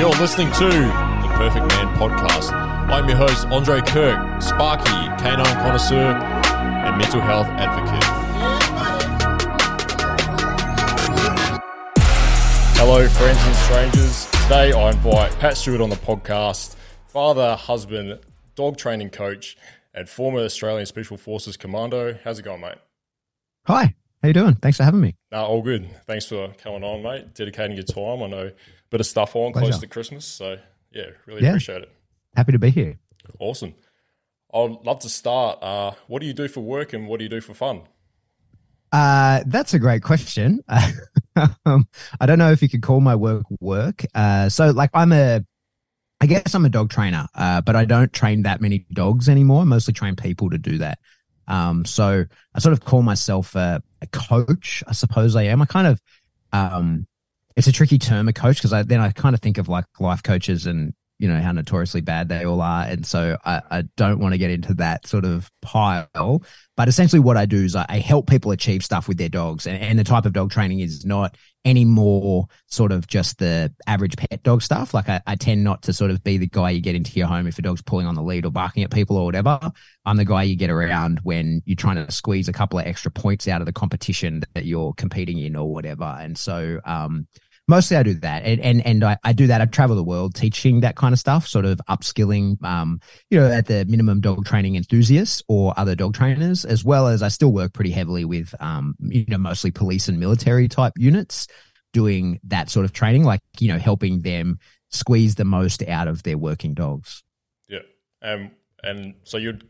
[0.00, 2.50] You're listening to the Perfect Man Podcast.
[2.54, 4.90] I'm your host, Andre Kirk, Sparky,
[5.22, 8.02] canine connoisseur, and mental health advocate.
[12.78, 14.24] Hello, friends and strangers.
[14.44, 16.76] Today I invite Pat Stuart on the podcast,
[17.08, 18.20] father, husband,
[18.54, 19.58] dog training coach,
[19.92, 22.18] and former Australian Special Forces Commando.
[22.24, 22.78] How's it going, mate?
[23.66, 24.54] Hi, how you doing?
[24.54, 25.14] Thanks for having me.
[25.30, 25.90] No, all good.
[26.06, 27.34] Thanks for coming on, mate.
[27.34, 28.22] Dedicating your time.
[28.22, 28.50] I know
[28.90, 29.70] bit of stuff on Pleasure.
[29.70, 30.56] close to Christmas, so
[30.92, 31.50] yeah, really Yeah.
[31.50, 31.90] appreciate it.
[32.36, 32.98] Happy to be here.
[33.38, 33.74] Awesome.
[34.52, 35.58] I'd love to start.
[35.62, 37.82] Uh, what do you do for work and what do you do for fun?
[38.92, 40.60] Uh, that's a great question.
[41.64, 41.86] um,
[42.20, 44.04] I don't know if you could call my work work.
[44.14, 45.44] Uh, so like I'm a,
[46.20, 49.60] I guess I'm a dog trainer, uh, but I don't train that many dogs anymore.
[49.62, 50.98] I mostly train people to do that.
[51.46, 54.82] Um, so I sort of call myself a, a coach.
[54.88, 55.62] I suppose I am.
[55.62, 56.00] I kind of,
[56.52, 57.06] um,
[57.56, 60.22] it's a tricky term, a coach, because then I kind of think of like life
[60.22, 64.20] coaches and you know how notoriously bad they all are, and so I, I don't
[64.20, 66.42] want to get into that sort of pile.
[66.78, 69.66] But essentially, what I do is I, I help people achieve stuff with their dogs,
[69.66, 73.72] and, and the type of dog training is not any more sort of just the
[73.86, 74.94] average pet dog stuff.
[74.94, 77.28] Like I, I tend not to sort of be the guy you get into your
[77.28, 79.58] home if a dog's pulling on the lead or barking at people or whatever.
[80.06, 83.10] I'm the guy you get around when you're trying to squeeze a couple of extra
[83.10, 86.04] points out of the competition that you're competing in or whatever.
[86.04, 87.26] And so, um,
[87.70, 88.44] mostly I do that.
[88.44, 89.62] And, and, and I, I do that.
[89.62, 93.50] I travel the world teaching that kind of stuff, sort of upskilling, um, you know,
[93.50, 97.52] at the minimum dog training enthusiasts or other dog trainers, as well as I still
[97.52, 101.46] work pretty heavily with, um, you know, mostly police and military type units
[101.92, 104.58] doing that sort of training, like, you know, helping them
[104.90, 107.22] squeeze the most out of their working dogs.
[107.68, 107.80] Yeah.
[108.22, 108.50] Um,
[108.82, 109.68] and so you'd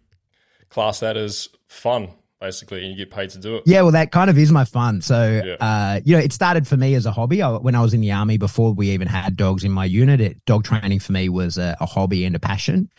[0.70, 2.08] class that as fun,
[2.40, 3.64] basically, and you get paid to do it.
[3.66, 5.00] Yeah, well, that kind of is my fun.
[5.02, 5.54] So, Yeah.
[5.60, 7.42] uh, you know, it started for me as a hobby.
[7.42, 10.20] I, when I was in the army, before we even had dogs in my unit,
[10.20, 12.90] it, dog training for me was a, a hobby and a passion.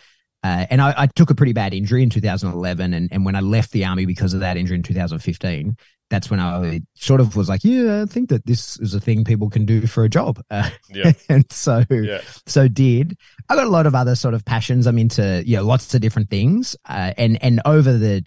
[0.43, 2.93] Uh, and I, I took a pretty bad injury in 2011.
[2.93, 5.77] And, and when I left the army because of that injury in 2015,
[6.09, 9.23] that's when I sort of was like, yeah, I think that this is a thing
[9.23, 10.41] people can do for a job.
[10.49, 11.11] Uh, Yeah.
[11.29, 12.21] and so, Yeah.
[12.47, 13.17] so did.
[13.49, 14.87] I got a lot of other sort of passions.
[14.87, 16.75] I'm into, you know, lots of different things.
[16.89, 18.25] Uh, and, and over the,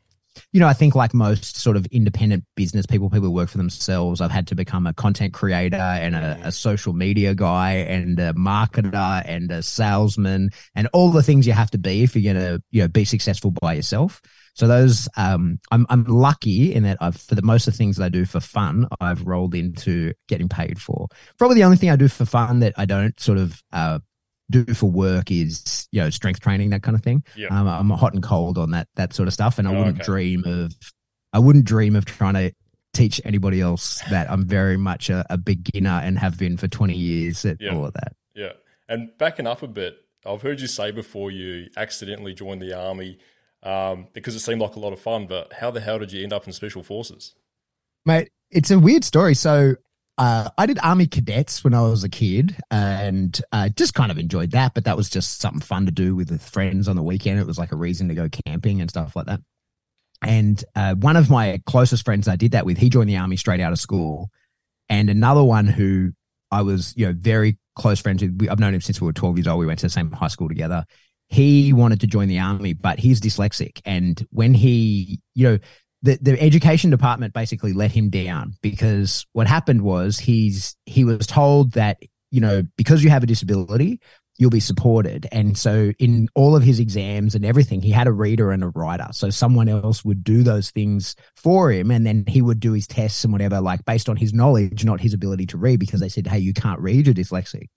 [0.52, 3.58] you know, I think like most sort of independent business people, people who work for
[3.58, 8.18] themselves, I've had to become a content creator and a, a social media guy and
[8.18, 12.34] a marketer and a salesman and all the things you have to be if you're
[12.34, 14.20] going to, you know, be successful by yourself.
[14.54, 17.96] So those, um, I'm, I'm lucky in that I've, for the most of the things
[17.96, 21.08] that I do for fun, I've rolled into getting paid for.
[21.38, 23.98] Probably the only thing I do for fun that I don't sort of, uh,
[24.50, 27.24] do for work is, you know, strength training, that kind of thing.
[27.36, 27.48] Yeah.
[27.48, 29.58] Um, I'm hot and cold on that, that sort of stuff.
[29.58, 30.04] And I Oh, wouldn't okay.
[30.04, 30.72] dream of,
[31.32, 32.52] I wouldn't dream of trying to
[32.92, 36.94] teach anybody else that I'm very much a, a beginner and have been for 20
[36.94, 37.74] years at Yeah.
[37.74, 38.12] all of that.
[38.34, 38.52] Yeah.
[38.88, 39.96] And backing up a bit,
[40.26, 43.18] I've heard you say before you accidentally joined the army
[43.62, 46.22] um, because it seemed like a lot of fun, but how the hell did you
[46.22, 47.34] end up in special forces?
[48.06, 49.34] Mate, it's a weird story.
[49.34, 49.74] So,
[50.16, 54.18] uh, I did army cadets when I was a kid and uh, just kind of
[54.18, 57.40] enjoyed that, but that was just something fun to do with friends on the weekend.
[57.40, 59.40] It was like a reason to go camping and stuff like that.
[60.22, 63.36] And uh, one of my closest friends I did that with, he joined the army
[63.36, 64.30] straight out of school.
[64.88, 66.12] And another one who
[66.50, 69.38] I was, you know, very close friends with, I've known him since we were 12
[69.38, 69.58] years old.
[69.58, 70.84] We went to the same high school together.
[71.28, 73.80] He wanted to join the army, but he's dyslexic.
[73.84, 75.58] And when he, you know,
[76.04, 81.26] the, the education department basically let him down because what happened was he's he was
[81.26, 81.98] told that
[82.30, 84.00] you know because you have a disability
[84.36, 85.28] you'll be supported.
[85.30, 88.68] And so in all of his exams and everything he had a reader and a
[88.68, 89.06] writer.
[89.12, 92.86] So someone else would do those things for him and then he would do his
[92.86, 96.08] tests and whatever like based on his knowledge not his ability to read because they
[96.08, 97.68] said hey you can't read you're dyslexic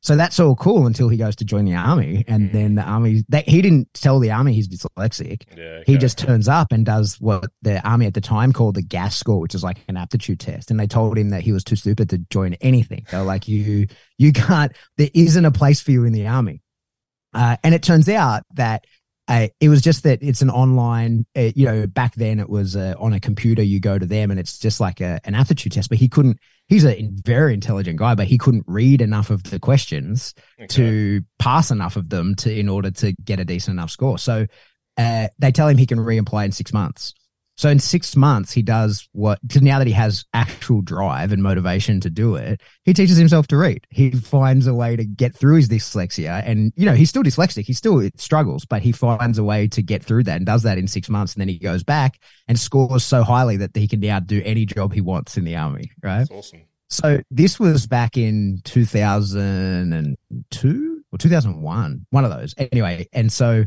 [0.00, 3.24] so that's all cool until he goes to join the army and then the army
[3.28, 5.82] they, he didn't tell the army he's dyslexic Yeah.
[5.86, 9.16] he just turns up and does what the army at the time called the gas
[9.16, 10.70] score, which is like an aptitude test.
[10.70, 13.06] And they told him that he was too stupid to join anything.
[13.10, 13.86] They were like, you,
[14.18, 16.62] you can't, there isn't a place for you in the army.
[17.34, 18.84] Uh, and it turns out that
[19.26, 22.74] uh, it was just that it's an online, uh, you know, back then it was
[22.76, 25.72] uh, on a computer, you go to them and it's just like a, an aptitude
[25.72, 29.42] test, but he couldn't, he's a very intelligent guy, but he couldn't read enough of
[29.44, 30.66] the questions Okay.
[30.68, 34.18] to pass enough of them to in order to get a decent enough score.
[34.18, 34.46] So
[34.96, 37.14] uh, they tell him he can reapply in six months.
[37.58, 41.98] So in six months, he does what, now that he has actual drive and motivation
[42.02, 43.84] to do it, he teaches himself to read.
[43.90, 46.40] He finds a way to get through his dyslexia.
[46.46, 47.64] And, you know, he's still dyslexic.
[47.64, 50.78] He still struggles, but he finds a way to get through that and does that
[50.78, 51.34] in six months.
[51.34, 54.64] And then he goes back and scores so highly that he can now do any
[54.64, 56.18] job he wants in the army, right?
[56.18, 56.62] That's awesome.
[56.90, 62.54] So this was back in 2002 or 2001, one of those.
[62.56, 63.64] Anyway, and so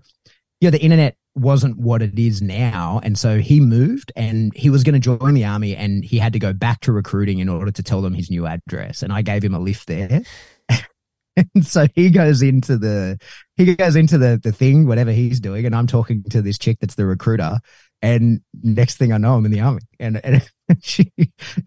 [0.61, 2.99] yeah, the internet wasn't what it is now.
[3.03, 6.33] And so he moved and he was going to join the army and he had
[6.33, 9.03] to go back to recruiting in order to tell them his new address.
[9.03, 10.21] And I gave him a lift there.
[11.35, 13.19] and so he goes into the
[13.55, 16.77] he goes into the the thing, whatever he's doing, and I'm talking to this chick
[16.79, 17.59] that's the recruiter.
[18.01, 19.81] And next thing I know, I'm in the army.
[19.99, 20.49] And, and
[20.81, 21.11] she,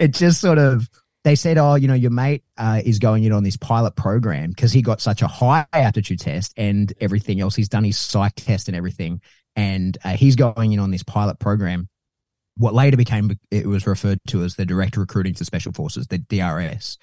[0.00, 0.88] it just sort of
[1.24, 4.50] they said, "Oh, you know, your mate uh, is going in on this pilot program
[4.50, 7.56] because he got such a high aptitude test and everything else.
[7.56, 9.22] He's done his psych test and everything,
[9.56, 11.88] and uh, he's going in on this pilot program.
[12.56, 16.18] What later became it was referred to as the Direct Recruiting to Special Forces, the
[16.18, 16.98] DRS.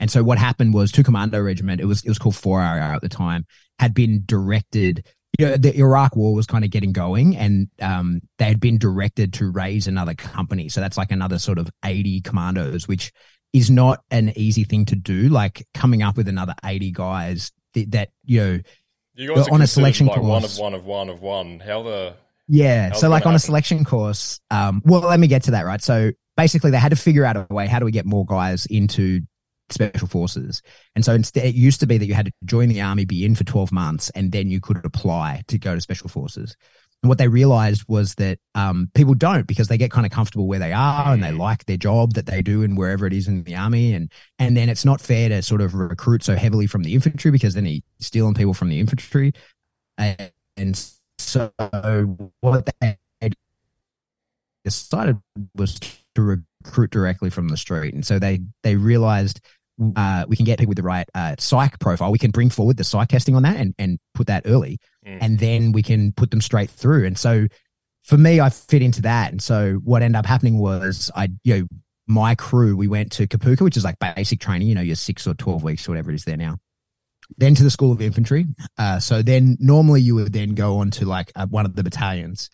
[0.00, 2.78] And so what happened was, two Commando Regiment, it was it was called Four RAR
[2.94, 3.46] at the time,
[3.78, 5.06] had been directed.
[5.38, 8.78] You know, the Iraq War was kind of getting going, and um, they had been
[8.78, 10.68] directed to raise another company.
[10.68, 13.12] So that's like another sort of eighty commandos, which
[13.56, 15.28] is not an easy thing to do.
[15.30, 18.58] Like coming up with another 80 guys that, that you know,
[19.16, 20.28] you guys on a selection like course.
[20.28, 21.60] One of one of one of one.
[21.60, 22.14] How the
[22.48, 22.92] yeah.
[22.92, 23.36] So like on happen?
[23.36, 25.64] a selection course, um, well, let me get to that.
[25.64, 25.82] Right.
[25.82, 27.66] So basically, they had to figure out a way.
[27.66, 29.22] How do we get more guys into
[29.70, 30.62] special forces?
[30.94, 33.24] And so instead, it used to be that you had to join the army, be
[33.24, 36.56] in for twelve months, and then you could apply to go to special forces.
[37.02, 40.48] And what they realized was that um, people don't because they get kind of comfortable
[40.48, 41.38] where they are and they mm.
[41.38, 43.92] like their job that they do and wherever it is in the army.
[43.92, 47.30] And and then it's not fair to sort of recruit so heavily from the infantry
[47.30, 49.32] because then you're stealing people from the infantry.
[49.98, 51.52] And, and so
[52.40, 52.96] what they
[54.64, 55.16] decided
[55.54, 55.78] was
[56.16, 57.94] to recruit directly from the street.
[57.94, 59.40] And so they they realized
[59.96, 62.10] uh, we can get people with the right uh, psych profile.
[62.10, 65.18] We can bring forward the psych testing on that and, and put that early mm.
[65.20, 67.06] and then we can put them straight through.
[67.06, 67.46] And so
[68.04, 69.32] for me, I fit into that.
[69.32, 71.66] And so what ended up happening was I, you know,
[72.06, 75.26] my crew, we went to Kapooka, which is like basic training, you know, your six
[75.26, 76.58] or 12 weeks or whatever it is there now.
[77.36, 78.46] Then to the School of Infantry.
[78.78, 81.82] Uh, so then normally you would then go on to like uh, one of the
[81.82, 82.50] battalions.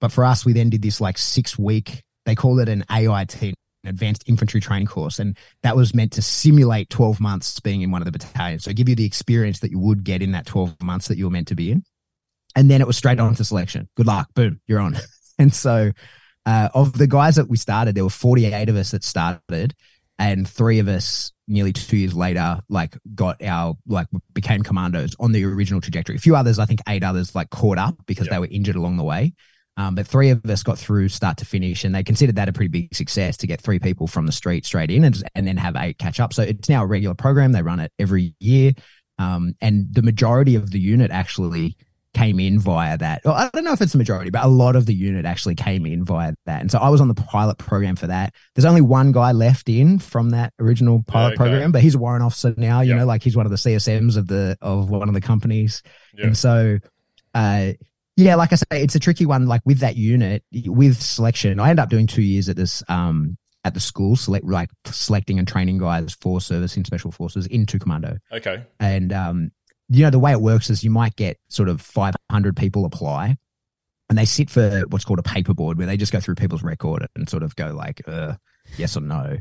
[0.00, 3.54] But for us, we then did this like six week, they call it an AIT,
[3.84, 5.18] advanced infantry training course.
[5.18, 8.64] And that was meant to simulate 12 months being in one of the battalions.
[8.64, 11.24] So give you the experience that you would get in that 12 months that you
[11.24, 11.84] were meant to be in
[12.54, 13.88] and then it was straight on to selection.
[13.96, 14.96] Good luck, boom, you're on.
[15.38, 15.92] and so,
[16.44, 19.74] uh, of the guys that we started, there were 48 of us that started,
[20.18, 25.32] and three of us nearly two years later, like got our like became commandos on
[25.32, 26.16] the original trajectory.
[26.16, 28.34] A few others, I think eight others, like caught up because yep.
[28.34, 29.34] they were injured along the way.
[29.76, 32.52] Um, but three of us got through start to finish, and they considered that a
[32.52, 35.56] pretty big success to get three people from the street straight in, and and then
[35.56, 36.34] have eight catch up.
[36.34, 37.52] So it's now a regular program.
[37.52, 38.72] They run it every year,
[39.18, 41.76] um, and the majority of the unit actually
[42.14, 43.22] came in via that.
[43.24, 45.54] Well, I don't know if it's the majority, but a lot of the unit actually
[45.54, 46.60] came in via that.
[46.60, 48.34] And so I was on the pilot program for that.
[48.54, 51.36] There's only one guy left in from that original pilot okay.
[51.36, 54.16] program, but he's a warrant officer now, you know, like he's one of the CSMs
[54.16, 55.82] of the of one of the companies.
[56.18, 56.78] And so
[57.34, 57.72] uh
[58.16, 59.46] yeah, like I say, it's a tricky one.
[59.46, 63.36] Like with that unit, with selection, I end up doing two years at this um
[63.64, 67.78] at the school, select like selecting and training guys for service in special forces into
[67.78, 68.18] commando.
[68.32, 68.64] Okay.
[68.80, 69.52] And um
[69.88, 73.36] you know, the way it works is you might get sort of 500 people apply
[74.08, 77.06] and they sit for what's called a paperboard where they just go through people's record
[77.16, 78.34] and sort of go like, uh,
[78.76, 79.38] yes or no.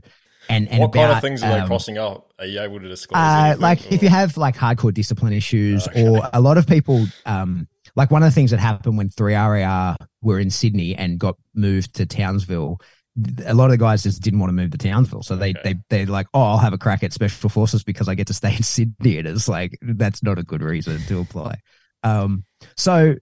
[0.50, 2.34] And, and what about, kind of things are um, they crossing up?
[2.40, 3.20] Are you able to disclose?
[3.20, 3.94] Uh, like or?
[3.94, 6.08] if you have like hardcore discipline issues, oh, okay.
[6.08, 9.96] or a lot of people, um, like one of the things that happened when 3RAR
[10.22, 12.80] were in Sydney and got moved to Townsville
[13.46, 15.24] a lot of the guys just didn't want to move to Townsville.
[15.24, 15.62] So they, okay.
[15.64, 18.34] they, they're like, oh, I'll have a crack at special forces because I get to
[18.34, 19.18] stay in Sydney.
[19.18, 21.60] And it's like, that's not a good reason to apply.
[22.04, 22.46] Um,
[22.78, 23.16] so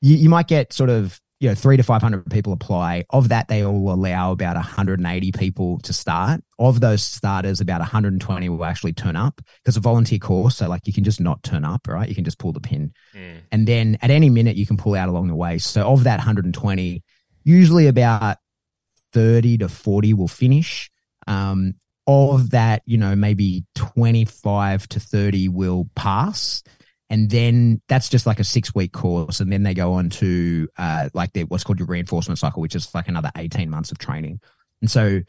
[0.00, 3.04] you, you might get sort of, you know, three to 500 people apply.
[3.10, 6.42] Of that, they all allow about 180 people to start.
[6.58, 10.56] Of those starters, about 120 will actually turn up because a volunteer course.
[10.56, 12.08] So, like, you can just not turn up, right?
[12.08, 12.94] You can just pull the pin.
[13.14, 13.40] Mm.
[13.52, 15.58] And then at any minute, you can pull out along the way.
[15.58, 17.02] So, of that 120,
[17.44, 18.38] usually about
[19.12, 20.90] 30 to 40 will finish.
[21.26, 21.74] Um,
[22.06, 26.62] of that, you know, maybe 25 to 30 will pass.
[27.14, 29.38] And then that's just like a six week course.
[29.38, 32.74] And then they go on to uh, like the, what's called your reinforcement cycle, which
[32.74, 34.40] is like another 18 months of training.
[34.80, 35.20] And so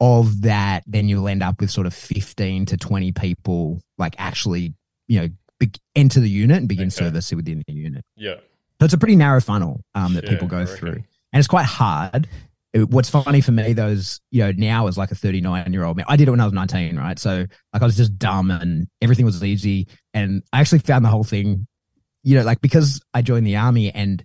[0.00, 4.72] of that, then you'll end up with sort of 15 to 20 people like actually,
[5.06, 7.04] you know, be- enter the unit and begin okay.
[7.04, 8.06] service within the unit.
[8.16, 8.36] Yeah.
[8.80, 10.92] So it's a pretty narrow funnel um, that yeah, people go through.
[11.32, 12.26] And it's quite hard
[12.74, 15.96] what's funny for me though is you know now as like a 39 year old
[15.96, 18.50] man i did it when i was 19 right so like i was just dumb
[18.50, 21.66] and everything was easy and i actually found the whole thing
[22.22, 24.24] you know like because i joined the army and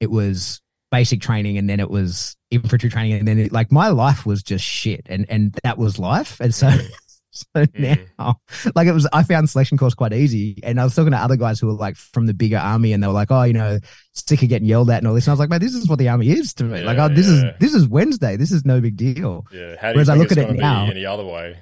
[0.00, 3.88] it was basic training and then it was infantry training and then it, like my
[3.88, 6.88] life was just shit and and that was life and so mm.
[7.36, 8.08] So mm.
[8.18, 8.40] now,
[8.74, 10.58] like it was, I found selection course quite easy.
[10.62, 13.02] And I was talking to other guys who were like from the bigger army and
[13.02, 13.78] they were like, oh, you know,
[14.14, 15.26] sick of getting yelled at and all this.
[15.26, 16.80] And I was like, man, this is what the army is to me.
[16.80, 17.50] Yeah, like, oh, this yeah.
[17.50, 18.36] is, this is Wednesday.
[18.36, 19.46] This is no big deal.
[19.52, 19.76] Yeah.
[19.78, 21.58] How do Whereas you I look it's at it now- any other way?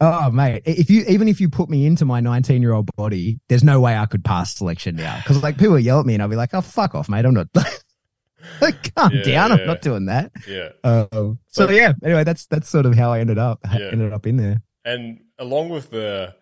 [0.00, 3.38] Oh, mate, if you, even if you put me into my 19 year old body,
[3.48, 5.20] there's no way I could pass selection now.
[5.24, 7.24] Cause like people yell at me and I'll be like, oh, fuck off, mate.
[7.24, 7.48] I'm not,
[8.60, 9.50] like, calm Yeah, down.
[9.50, 9.56] yeah.
[9.56, 10.32] I'm not doing that.
[10.48, 10.70] Yeah.
[10.82, 13.90] Um, So- so yeah, anyway, that's, that's sort of how I ended up, Yeah.
[13.92, 14.62] ended up in there.
[14.84, 16.34] And along with the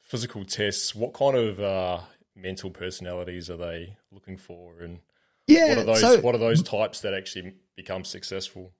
[0.00, 2.00] physical tests, what kind of uh,
[2.34, 4.98] mental personalities are they looking for, and
[5.46, 5.68] Yeah.
[5.68, 6.00] what are those?
[6.00, 8.72] so- what are those types that actually become successful?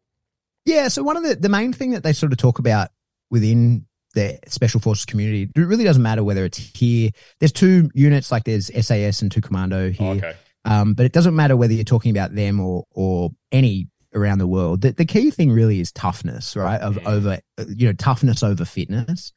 [0.65, 2.89] Yeah, so one of the the main thing that they sort of talk about
[3.31, 7.11] within the special forces community, it really doesn't matter whether it's here.
[7.41, 10.35] There's two units, like there's SAS and two commando here, Oh, okay.
[10.65, 14.47] um, but it doesn't matter whether you're talking about them or or any around the
[14.47, 14.81] world.
[14.83, 16.81] The, the key thing really is toughness, right?
[16.81, 17.07] Of Mm.
[17.07, 19.33] over you know toughness over fitness.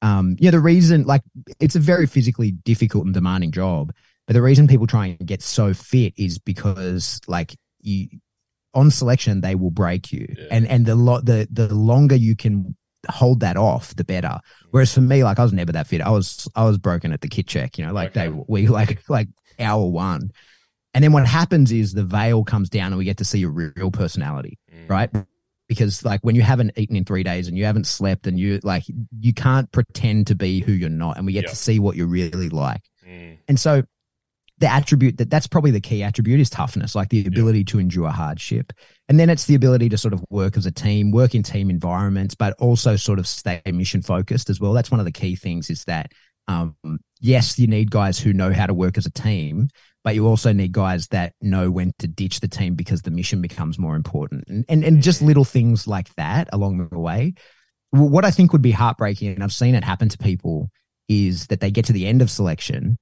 [0.00, 1.22] Um, yeah, the reason like
[1.60, 3.92] it's a very physically difficult and demanding job,
[4.26, 8.08] but the reason people try and get so fit is because like you
[8.74, 10.44] on selection they will break you, Yeah.
[10.50, 12.76] and and the lot the the longer you can
[13.10, 14.38] hold that off, the better.
[14.70, 16.00] Whereas for me, like I was never that fit.
[16.00, 18.28] I was I was broken at the kit check, you know, like Okay.
[18.30, 19.28] day we like like
[19.58, 20.30] hour one.
[20.94, 23.50] And then what happens is the veil comes down and we get to see your
[23.50, 24.90] real personality, Mm.
[24.90, 25.10] right?
[25.68, 28.60] Because like when you haven't eaten in three days and you haven't slept and you
[28.62, 28.84] like
[29.20, 31.50] you can't pretend to be who you're not, and we get Yeah.
[31.50, 32.82] to see what you're really like.
[33.08, 33.38] Mm.
[33.48, 33.82] And so
[34.62, 38.10] the attribute that that's probably the key attribute is toughness, like the ability to endure
[38.10, 38.72] hardship.
[39.08, 41.68] And then it's the ability to sort of work as a team, work in team
[41.68, 44.72] environments, but also sort of stay mission focused as well.
[44.72, 46.12] That's one of the key things is that,
[46.46, 46.76] um,
[47.20, 49.66] yes, you need guys who know how to work as a team,
[50.04, 53.42] but you also need guys that know when to ditch the team because the mission
[53.42, 57.34] becomes more important and, and, and just little things like that along the way.
[57.90, 60.70] What I think would be heartbreaking, and I've seen it happen to people,
[61.08, 62.96] is that they get to the end of selection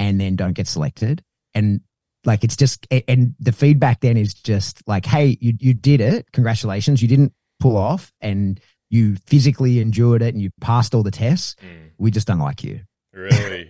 [0.00, 1.22] and then don't get selected.
[1.54, 1.82] And
[2.24, 6.32] like it's just and the feedback then is just like, hey, you you did it.
[6.32, 7.00] Congratulations.
[7.00, 11.54] You didn't pull off and you physically endured it and you passed all the tests.
[11.62, 11.90] Mm.
[11.98, 12.80] We just don't like you.
[13.12, 13.69] Really?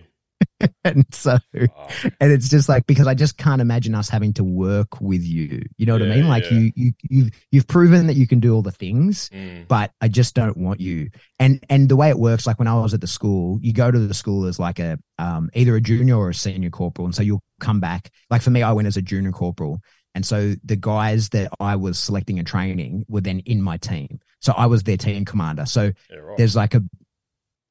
[0.83, 1.87] And so Wow.
[2.19, 5.61] and it's just like because I just can't imagine us having to work with you.
[5.77, 6.27] You know what Yeah, I mean?
[6.27, 6.57] Like yeah.
[6.57, 9.67] you you you've you've proven that you can do all the things Mm.
[9.67, 11.09] but I just don't want you.
[11.39, 13.91] And and the way it works, like when I was at the school, you go
[13.91, 17.13] to the school as like a um, either a junior or a senior corporal, and
[17.15, 18.09] so you'll come back.
[18.29, 19.81] Like for me, I went as a junior corporal,
[20.15, 24.19] and so the guys that I was selecting and training were then in my team.
[24.39, 25.65] So I was their team commander.
[25.67, 26.37] So Yeah, right.
[26.37, 26.81] there's like a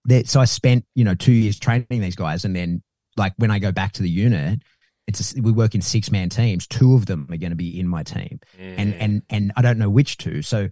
[0.05, 2.83] there, so I spent you know two years training these guys, and then
[3.17, 4.61] like when I go back to the unit.
[5.07, 6.69] It's a, we work in six man teams.
[6.69, 8.97] Two of them are going to be in my team and Mm.
[9.01, 10.41] and and I don't know which two.
[10.41, 10.69] So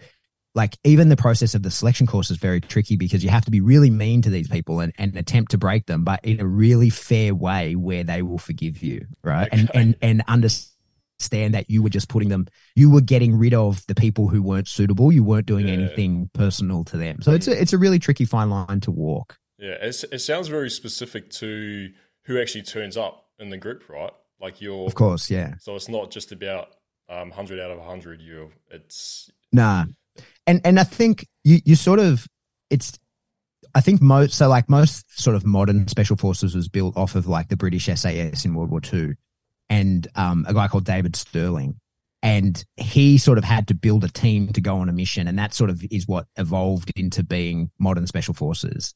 [0.55, 3.51] like even the process of the selection course is very tricky because you have to
[3.51, 6.47] be really mean to these people and, and attempt to break them, but in a
[6.47, 9.49] really fair way where they will forgive you, right?
[9.51, 10.78] And and and understand
[11.19, 12.47] that you were just putting them,
[12.77, 15.11] you were getting rid of the people who weren't suitable.
[15.13, 15.75] You weren't doing Yeah.
[15.75, 17.21] anything personal to them.
[17.23, 19.37] So it's a, it's a really tricky fine line to walk.
[19.59, 21.91] Yeah, it's, it sounds very specific to
[22.27, 24.13] who actually turns up in the group, right?
[24.41, 25.55] Like you're, Of course, yeah.
[25.59, 26.69] so it's not just about
[27.09, 28.21] um, hundred out of hundred.
[28.21, 29.87] You, it's Nah.
[30.47, 32.27] And and I think you you sort of
[32.71, 32.99] it's
[33.75, 37.27] I think most so like most sort of modern special forces was built off of
[37.27, 39.15] like the British SAS in World War Two
[39.69, 41.77] and um a guy called David Stirling.
[42.21, 45.29] And he sort of had to build a team to go on a mission.
[45.29, 48.93] And that sort of is what evolved into being modern special forces.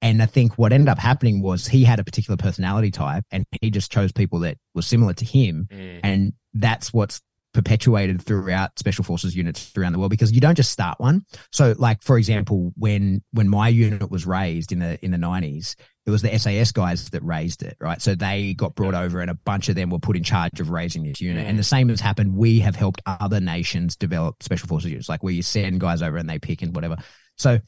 [0.00, 3.44] And I think what ended up happening was he had a particular personality type and
[3.60, 7.20] he just chose people that were similar to him mm, and that's what's
[7.52, 11.24] perpetuated throughout special forces units around the world because you don't just start one.
[11.50, 15.76] So like for example when when my unit was raised in the in the 90s
[16.04, 18.00] it was the SAS guys that raised it right?
[18.00, 20.70] So they got brought over and a bunch of them were put in charge of
[20.70, 21.46] raising this unit.
[21.46, 22.34] And the same has happened.
[22.36, 26.16] We have helped other nations develop special forces units like where you send guys over
[26.16, 26.96] and they pick and whatever.
[27.36, 27.60] So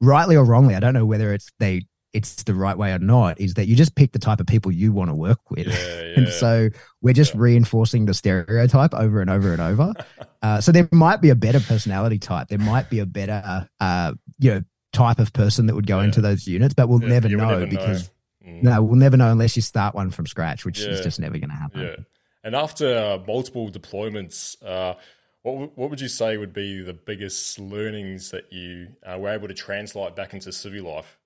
[0.00, 1.82] rightly or wrongly i don't know whether it's they
[2.18, 4.70] it's the right way or not is that you just pick the type of people
[4.72, 6.14] you want to work with yeah, yeah.
[6.16, 6.68] and so
[7.00, 7.40] we're just Yeah.
[7.40, 9.94] reinforcing the stereotype over and over and over.
[10.42, 12.48] uh, so there might be a better personality type.
[12.48, 16.20] There might be a better, uh, you know, type of person that would go into
[16.20, 18.10] those units, but we'll never know because
[18.46, 18.62] Mm.
[18.62, 21.50] no, we'll never know unless you start one from scratch, which is just never going
[21.50, 21.80] to happen.
[21.82, 21.96] Yeah.
[22.44, 24.94] And after uh, multiple deployments, uh,
[25.42, 29.48] what what would you say would be the biggest learnings that you uh, were able
[29.48, 31.17] to translate back into civil life?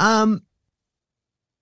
[0.00, 0.42] Um,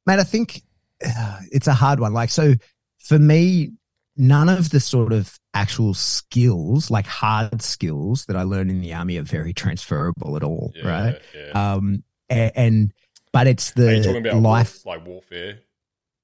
[0.07, 0.63] mate, I think
[1.05, 2.13] uh, it's a hard one.
[2.13, 2.55] Like, so
[2.99, 3.73] for me,
[4.17, 8.95] none of the sort of actual skills, like hard skills that I learned in the
[8.95, 11.21] army are very transferable at all, Yeah, right?
[11.35, 11.73] yeah.
[11.75, 12.93] Um, and, and
[13.33, 14.85] but it's the life.
[14.87, 15.59] like warfare?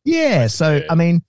[0.04, 0.46] Yeah.
[0.46, 0.86] So, yeah.
[0.88, 1.22] I mean,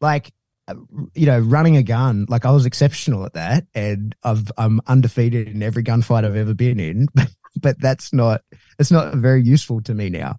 [0.00, 0.32] like,
[0.68, 0.74] uh,
[1.14, 5.48] you know, running a gun, like I was exceptional at that and I've, I'm undefeated
[5.48, 7.08] in every gunfight I've ever been in,
[7.60, 8.42] but that's not,
[8.78, 10.36] it's not very useful to me now.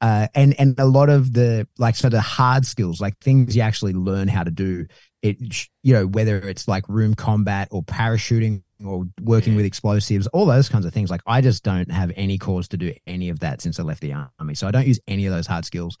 [0.00, 3.62] Uh, and, and a lot of the, like, so the hard skills, like things you
[3.62, 4.86] actually learn how to do
[5.22, 5.36] it,
[5.82, 9.56] you know, whether it's like room combat or parachuting or working Mm.
[9.56, 11.10] with explosives, all those kinds of things.
[11.10, 14.00] Like I just don't have any cause to do any of that since I left
[14.00, 14.54] the army.
[14.54, 15.96] So I don't use any of those hard skills.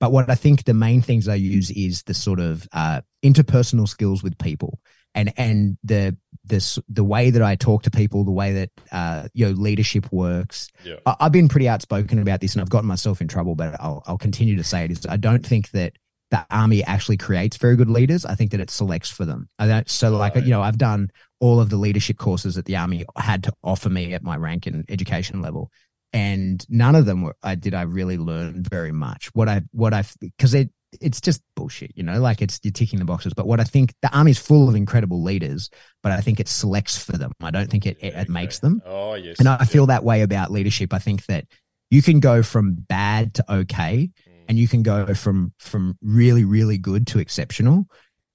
[0.00, 3.86] But what I think the main things I use is the sort of uh, interpersonal
[3.86, 4.80] skills with people,
[5.14, 9.28] and and the this the way that I talk to people, the way that uh,
[9.34, 10.68] you know leadership works.
[10.84, 10.96] Yeah.
[11.06, 14.02] I, I've been pretty outspoken about this, and I've gotten myself in trouble, but I'll
[14.06, 14.90] I'll continue to say it.
[14.90, 15.94] Is I don't think that
[16.30, 18.24] the army actually creates very good leaders.
[18.24, 19.48] I think that it selects for them.
[19.58, 19.88] I don't.
[19.88, 20.44] So like Right.
[20.44, 23.90] you know, I've done all of the leadership courses that the army had to offer
[23.90, 25.70] me at my rank and education level
[26.12, 29.30] and none of them were I did I really learn very much.
[29.34, 30.70] What I what I because it
[31.00, 33.32] it's just bullshit, you know, like it's you're ticking the boxes.
[33.34, 35.70] But what I think the army's full of incredible leaders,
[36.02, 37.32] but I think it selects for them.
[37.40, 38.82] I don't think it it, it makes them.
[38.84, 39.38] Oh yes.
[39.38, 40.92] And I feel that way about leadership.
[40.92, 41.46] I think that
[41.90, 44.32] you can go from bad to okay, Mm.
[44.48, 47.86] and you can go from from really really good to exceptional,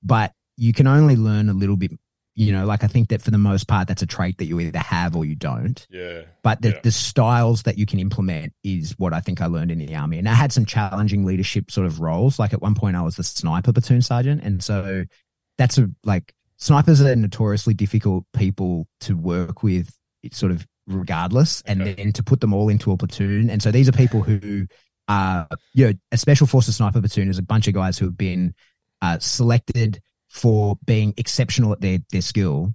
[0.04, 1.92] but you can only learn a little bit.
[2.40, 4.60] You know, like I think that for the most part, that's a trait that you
[4.60, 6.22] either have or you don't Yeah.
[6.44, 6.80] but the, Yeah.
[6.84, 10.20] the styles that you can implement is what I think I learned in the army.
[10.20, 12.38] And I had some challenging leadership sort of roles.
[12.38, 15.06] Like at one point, I was the sniper platoon sergeant, and so
[15.58, 19.98] that's a like snipers are notoriously difficult people to work with,
[20.32, 23.50] sort of regardless, and then to put them all into a platoon.
[23.50, 24.68] And so these are people who
[25.08, 28.18] are, you know, a special forces sniper platoon is a bunch of guys who have
[28.18, 28.54] been
[29.02, 30.02] uh, selected
[30.38, 32.74] for being exceptional at their their skill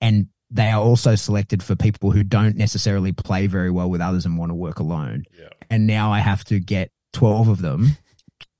[0.00, 4.26] and they are also selected for people who don't necessarily play very well with others
[4.26, 5.24] and want to work alone.
[5.38, 5.48] Yeah.
[5.70, 7.96] And now I have to get 12 of them,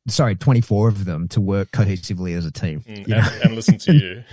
[0.09, 2.81] sorry, 24 of them to work cohesively as a team.
[2.81, 4.25] Mm, and, and listen to you.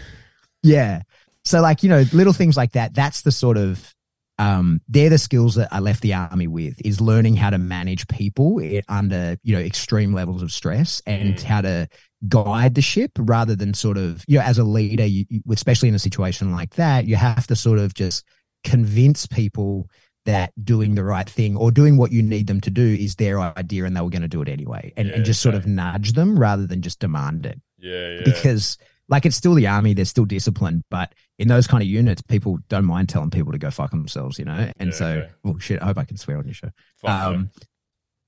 [0.64, 1.02] Yeah.
[1.44, 3.94] So like, you know, little things like that, that's the sort of
[4.40, 8.08] um they're the skills that I left the army with is learning how to manage
[8.08, 11.42] people under, you know, extreme levels of stress and Mm.
[11.44, 11.88] how to
[12.28, 15.96] guide the ship rather than sort of, you know, as a leader, you, especially in
[15.96, 18.26] a situation like that, you have to sort of just
[18.64, 19.90] convince people
[20.26, 23.40] that doing the right thing or doing what you need them to do is their
[23.40, 25.66] idea and they were going to do it anyway and, Yeah, and just sort of
[25.66, 28.10] nudge them rather than just demand it Yeah.
[28.16, 28.22] Yeah.
[28.26, 28.78] because
[29.10, 32.58] like it's still the army they're still disciplined but in those kind of units people
[32.70, 35.82] don't mind telling people to go fuck themselves you know and Yeah, so oh shit
[35.82, 36.70] i hope i can swear on your show
[37.04, 37.64] um yeah.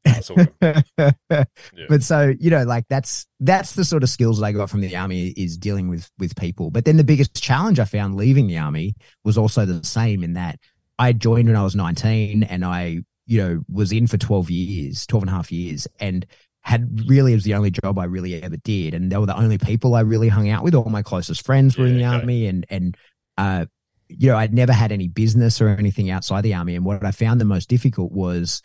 [0.04, 0.84] That's all good.
[1.74, 1.86] Yeah.
[1.88, 4.82] but so you know like that's that's the sort of skills that i got from
[4.82, 8.48] the army is dealing with with people but then the biggest challenge i found leaving
[8.48, 10.58] the army was also the same in that
[11.00, 15.06] i joined when i was 19 and i you know was in for 12 years
[15.06, 16.26] 12 and a half years and
[16.64, 19.58] had really was the only job i really ever did and they were the only
[19.58, 22.16] people i really hung out with all my closest friends were in the okay.
[22.16, 22.98] army and and
[23.38, 23.66] uh
[24.10, 27.12] you know i'd never had any business or anything outside the army and what i
[27.12, 28.62] found the most difficult was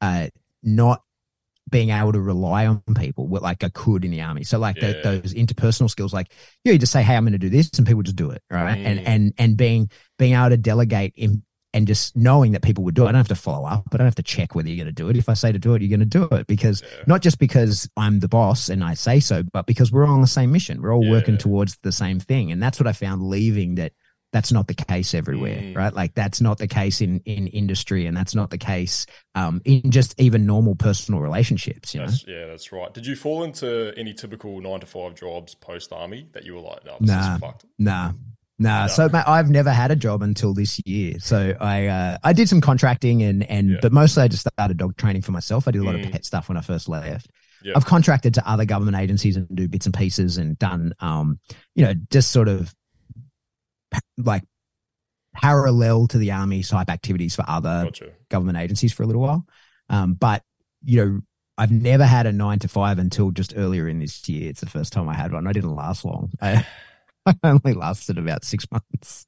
[0.00, 0.28] uh
[0.62, 1.02] not
[1.70, 4.42] being able to rely on people like I could in the army.
[4.42, 4.92] So like Yeah.
[4.94, 6.32] the, those interpersonal skills, like
[6.64, 8.30] you, know, you just say, "Hey, I'm going to do this," and people just do
[8.30, 8.78] it, right?
[8.84, 9.02] And Mm.
[9.06, 13.04] and and being being able to delegate in, and just knowing that people would do
[13.04, 13.08] it.
[13.08, 13.84] I don't have to follow up.
[13.92, 15.16] I don't have to check whether you're going to do it.
[15.16, 17.04] If I say to do it, you're going to do it because Yeah.
[17.06, 20.20] not just because I'm the boss and I say so, but because we're all on
[20.20, 20.82] the same mission.
[20.82, 23.92] We're all working towards the same thing, and that's what I found leaving that.
[24.32, 25.76] That's not the case everywhere, Mm.
[25.76, 25.92] right?
[25.92, 29.04] Like that's not the case in in industry, and that's not the case
[29.34, 31.94] um, in just even normal personal relationships.
[31.96, 32.94] You know, yeah, that's right.
[32.94, 36.60] Did you fall into any typical nine to five jobs post army that you were
[36.60, 37.34] like, no, this Nah.
[37.34, 37.64] is fucked?
[37.80, 38.12] Nah.
[38.60, 38.86] Nah, No.
[38.88, 41.18] so mate, I've never had a job until this year.
[41.18, 43.76] So I uh, I did some contracting and and Yeah.
[43.82, 45.66] but mostly I just started dog training for myself.
[45.66, 46.04] I did a lot Mm.
[46.06, 47.26] of pet stuff when I first left.
[47.74, 51.38] I've contracted to other government agencies and do bits and pieces and done um
[51.74, 52.72] you know just sort of
[54.16, 54.44] like
[55.34, 58.10] parallel to the army type activities for other Gotcha.
[58.28, 59.46] government agencies for a little while.
[59.88, 60.42] Um, but
[60.82, 61.20] you know,
[61.58, 64.48] I've never had a nine to five until just earlier in this year.
[64.50, 65.46] It's the first time I had one.
[65.46, 66.30] I didn't last long.
[66.40, 66.66] I,
[67.26, 69.26] I only lasted about six months.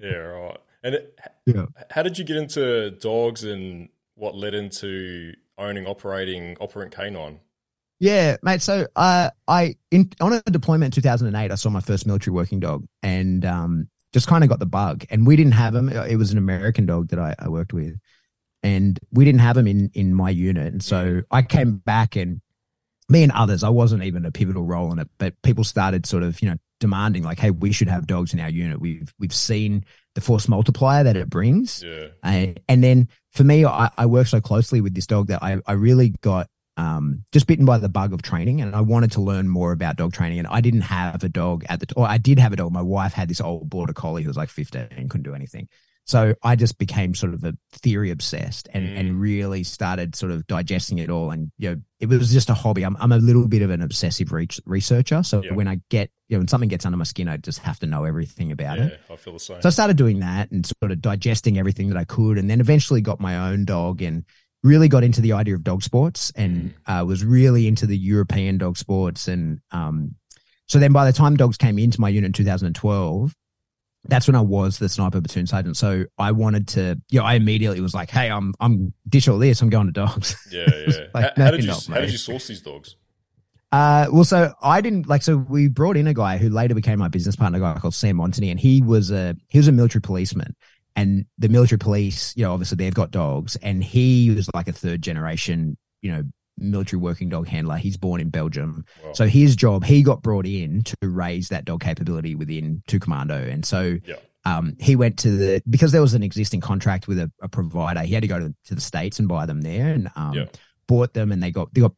[0.00, 0.58] Yeah, right.
[0.82, 1.66] And it, Yeah.
[1.90, 7.40] how did you get into dogs and what led into owning, operating Operant Canine?
[8.00, 8.62] Yeah, mate.
[8.62, 12.58] So uh, I in on a deployment in 2008, I saw my first military working
[12.58, 15.04] dog, and um, just kind of got the bug.
[15.08, 15.88] And we didn't have him.
[15.88, 17.94] It was an American dog that I, I worked with,
[18.64, 20.72] and we didn't have him in in my unit.
[20.72, 22.40] And so I came back, and
[23.08, 26.24] me and others, I wasn't even a pivotal role in it, but people started sort
[26.24, 28.80] of you know demanding like, hey, we should have dogs in our unit.
[28.80, 31.82] We've we've seen the force multiplier that it brings.
[31.82, 32.08] Yeah.
[32.22, 35.58] Uh, and then for me, I, I work so closely with this dog that I,
[35.66, 39.20] I really got um, just bitten by the bug of training and I wanted to
[39.20, 40.38] learn more about dog training.
[40.38, 42.72] And I didn't have a dog at the, or I did have a dog.
[42.72, 45.68] My wife had this old border collie who was like 15 and couldn't do anything.
[46.04, 48.98] So I just became sort of a theory obsessed and, mm.
[48.98, 51.30] and really started sort of digesting it all.
[51.30, 52.82] And, you know, it was just a hobby.
[52.82, 55.22] I'm, I'm a little bit of an obsessive re- researcher.
[55.22, 55.54] So yeah.
[55.54, 57.86] when I get, you know, when something gets under my skin, I just have to
[57.86, 59.00] know everything about yeah, it.
[59.10, 59.62] I feel the same.
[59.62, 62.36] So I started doing that and sort of digesting everything that I could.
[62.36, 64.24] And then eventually got my own dog and
[64.64, 67.00] really got into the idea of dog sports and mm.
[67.00, 69.28] uh, was really into the European dog sports.
[69.28, 70.16] And um,
[70.66, 73.34] so then by the time dogs came into my unit in 2012,
[74.04, 75.76] that's when I was the sniper platoon sergeant.
[75.76, 79.38] So I wanted to, you know, I immediately was like, "Hey, I'm I'm ditch all
[79.38, 79.62] this.
[79.62, 81.06] I'm going to dogs." Yeah, yeah.
[81.14, 82.96] like, how, how did you how did you source these dogs?
[83.70, 85.22] Uh, well, so I didn't like.
[85.22, 87.94] So we brought in a guy who later became my business partner, a guy called
[87.94, 90.54] Sam Montany, and he was a he was a military policeman.
[90.94, 94.72] And the military police, you know, obviously they've got dogs, and he was like a
[94.72, 96.22] third generation, you know,
[96.58, 97.76] military working dog handler.
[97.76, 98.84] He's born in Belgium.
[99.04, 99.12] Wow.
[99.12, 103.36] So his job, he got brought in to raise that dog capability within two commando.
[103.36, 104.16] And so yeah.
[104.44, 108.00] um, he went to the, because there was an existing contract with a, a provider,
[108.00, 110.44] he had to go to, to, the States and buy them there and um, yeah.
[110.86, 111.92] bought them and they got, they got,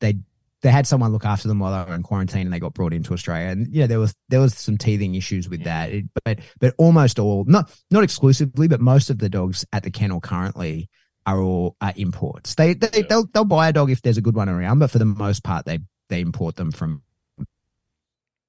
[0.00, 0.18] they,
[0.62, 2.92] they had someone look after them while they were in quarantine and they got brought
[2.92, 3.48] into Australia.
[3.48, 5.90] And yeah, there was there was some teething issues with that.
[5.90, 9.90] It, but but almost all not not exclusively, but most of the dogs at the
[9.90, 10.90] kennel currently
[11.26, 12.54] are all uh, imports.
[12.54, 13.02] They, they yeah.
[13.08, 15.42] they'll they'll buy a dog if there's a good one around, but for the most
[15.44, 17.02] part, they they import them from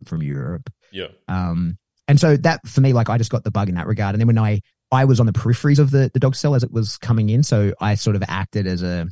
[0.05, 0.71] from Europe.
[0.91, 1.07] Yeah.
[1.27, 1.77] Um.
[2.07, 4.15] And so that for me, like I just got the bug in that regard.
[4.15, 6.63] And then when I I was on the peripheries of the the dog cell as
[6.63, 9.07] it was coming in, so I sort of acted as a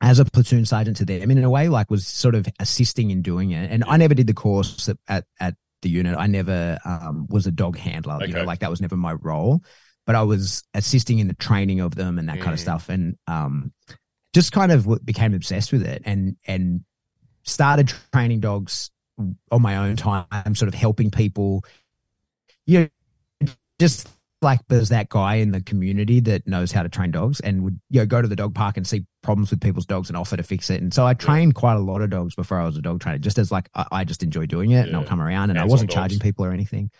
[0.00, 3.22] as a platoon sergeant to them in a way, like was sort of assisting in
[3.22, 3.70] doing it.
[3.70, 6.16] And I never did the course at at, at the unit.
[6.18, 8.14] I never um, was a dog handler.
[8.14, 8.28] Okay.
[8.28, 9.62] You know, like that was never my role
[10.06, 12.42] but I was assisting in the training of them and that mm.
[12.42, 12.62] kind of mm.
[12.62, 13.72] stuff, and um,
[14.32, 16.84] just kind of became obsessed with it, and and
[17.42, 18.90] started training dogs
[19.50, 21.64] on my own time, I'm sort of helping people.
[22.66, 22.90] You
[23.42, 24.08] know, just
[24.42, 27.80] like there's that guy in the community that knows how to train dogs and would
[27.90, 30.36] you know go to the dog park and see problems with people's dogs and offer
[30.36, 30.80] to fix it.
[30.82, 33.18] And so I trained quite a lot of dogs before I was a dog trainer,
[33.18, 34.82] just as like I, I just enjoy doing it yeah.
[34.82, 36.90] and I'll come around and Hands I wasn't charging people or anything.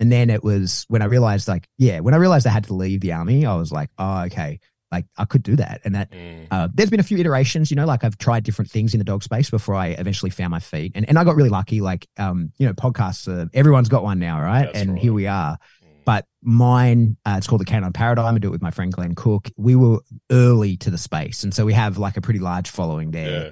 [0.00, 2.74] And then it was when I realized, like, yeah, when I realized I had to
[2.74, 4.58] leave the army, I was like, oh, okay,
[4.94, 5.80] like I could do that.
[5.84, 6.46] And that mm.
[6.50, 9.04] uh, there's been a few iterations, you know, like I've tried different things in the
[9.04, 10.92] dog space before I eventually found my feet.
[10.94, 11.80] And and I got really lucky.
[11.80, 14.66] Like, um, you know, podcasts, uh, everyone's got one now, right?
[14.66, 15.02] That's and right.
[15.02, 15.56] here we are.
[15.84, 16.04] Mm.
[16.04, 18.34] But mine, uh, it's called the Canine Paradigm.
[18.34, 19.50] I do it with my friend Glenn Cook.
[19.56, 23.10] We were early to the space, and so we have like a pretty large following
[23.10, 23.30] there.
[23.30, 23.44] Yeah.
[23.44, 23.50] Yeah.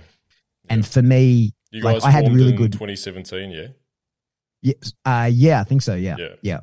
[0.71, 3.67] And for me, you like I had really good 2017, yeah.
[4.63, 4.93] Yes.
[5.05, 5.95] Uh, yeah, I think so.
[5.95, 6.17] Yeah.
[6.19, 6.35] Yeah.
[6.43, 6.61] yeah.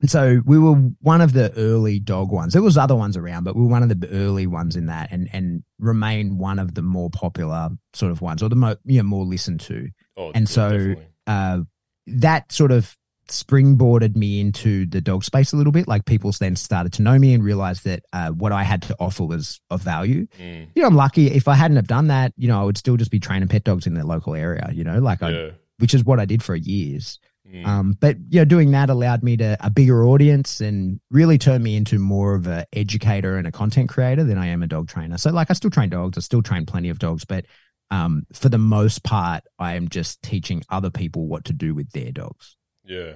[0.00, 2.52] And so we were one of the early dog ones.
[2.52, 5.10] There was other ones around, but we were one of the early ones in that,
[5.10, 8.98] and and remain one of the more popular sort of ones, or the more you
[8.98, 9.88] know, more listened to.
[10.16, 10.94] Oh, and so
[11.26, 11.58] uh,
[12.06, 12.96] that sort of
[13.28, 15.88] springboarded me into the dog space a little bit.
[15.88, 18.96] Like people then started to know me and realized that uh, what I had to
[19.00, 20.28] offer was of value.
[20.38, 20.68] Mm.
[20.76, 21.26] You know, I'm lucky.
[21.26, 23.64] If I hadn't have done that, you know, I would still just be training pet
[23.64, 24.70] dogs in the local area.
[24.72, 25.28] You know, like yeah.
[25.28, 27.18] I which is what I did for years.
[27.50, 27.66] Mm.
[27.66, 31.64] Um, but you know, doing that allowed me to a bigger audience and really turned
[31.64, 34.88] me into more of an educator and a content creator than I am a dog
[34.88, 35.16] trainer.
[35.16, 37.46] So like I still train dogs, I still train plenty of dogs, but
[37.90, 41.90] um, for the most part, I am just teaching other people what to do with
[41.92, 42.56] their dogs.
[42.84, 43.12] Yeah,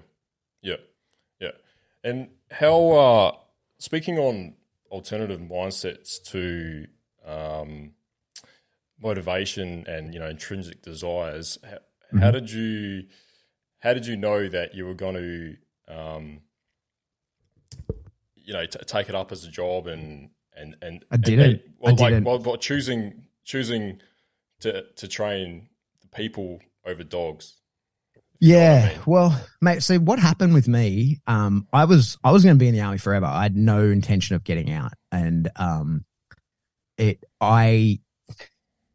[0.63, 0.77] yeah,
[1.41, 1.51] yeah.
[2.03, 3.33] And how uh,
[3.79, 4.55] speaking on
[4.91, 6.87] alternative mindsets to
[7.27, 7.93] um,
[9.01, 11.59] motivation and you know intrinsic desires,
[12.13, 12.19] Mm-hmm.
[12.19, 13.05] How did you
[13.81, 15.57] how did you know that you were going to
[15.95, 16.41] um,
[18.37, 21.51] you know t- take it up as a job and and and I didn't.
[21.51, 22.25] And, well, I didn't.
[22.25, 24.01] Well, well, choosing choosing
[24.61, 25.69] to to train
[26.01, 27.57] the people over dogs.
[28.41, 29.03] Yeah, I mean.
[29.07, 29.83] well, mate.
[29.83, 31.21] So what happened with me?
[31.27, 33.27] Um, I was I was going to be in the army forever.
[33.27, 36.05] I had no intention of getting out, and um,
[36.99, 38.01] it I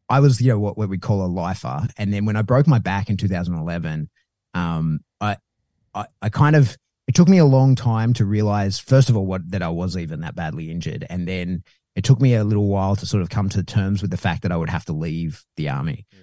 [0.10, 1.88] I was, you know, what, what we call a lifer.
[1.98, 4.10] And then when I broke my back in 2011,
[4.54, 5.38] um, I,
[5.94, 9.26] I, I kind of, it took me a long time to realize, first of all,
[9.26, 11.06] what, that I was even that badly injured.
[11.10, 11.64] And then
[11.96, 14.44] it took me a little while to sort of come to terms with the fact
[14.44, 16.06] that I would have to leave the army.
[16.14, 16.20] Mm.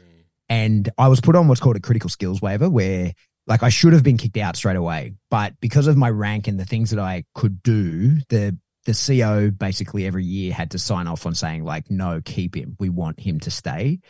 [0.49, 3.13] And I was put on what's called a critical skills waiver where
[3.47, 6.59] like I should have been kicked out straight away, but because of my rank and
[6.59, 11.07] the things that I could do, the the CO basically every year had to sign
[11.07, 12.77] off on saying like, no, keep him.
[12.79, 14.01] We want him to stay.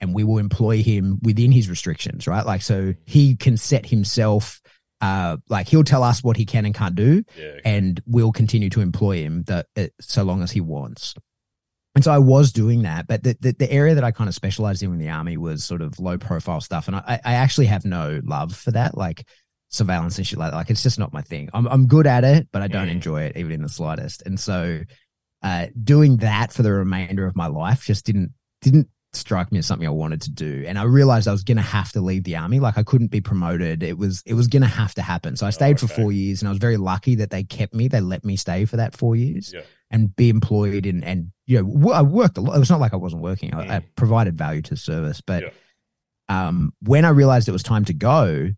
[0.00, 2.44] and we will employ him within his restrictions, right?
[2.44, 4.60] Like, so he can set himself,
[5.00, 7.44] uh, like he'll tell us what he can and can't do, Yeah.
[7.44, 7.60] okay.
[7.64, 11.14] and we'll continue to employ him that uh, so long as he wants.
[11.94, 14.34] And so I was doing that, but the, the, the area that I kind of
[14.34, 16.88] specialized in in the army was sort of low profile stuff.
[16.88, 19.26] And I, I actually have no love for that, like
[19.74, 20.56] surveillance and shit like that.
[20.56, 21.48] Like it's just not my thing.
[21.52, 22.92] I'm, I'm good at it, but I don't Mm.
[22.92, 24.22] enjoy it even in the slightest.
[24.24, 24.80] And so,
[25.42, 28.32] uh, doing that for the remainder of my life just didn't,
[28.62, 30.64] didn't strike me as something I wanted to do.
[30.66, 32.60] And I realized I was going to have to leave the army.
[32.60, 33.82] Like I couldn't be promoted.
[33.82, 35.36] It was, it was going to have to happen.
[35.36, 35.94] So I stayed for okay.
[35.94, 37.88] four years and I was very lucky that they kept me.
[37.88, 39.60] They let me stay for that four years Yeah.
[39.90, 42.56] and be employed and and you know I worked a lot.
[42.56, 43.52] It was not like I wasn't working.
[43.54, 43.84] I, I Mm.
[43.96, 45.50] provided value to the service, but Yeah.
[46.28, 48.50] um, when I realized it was time to go,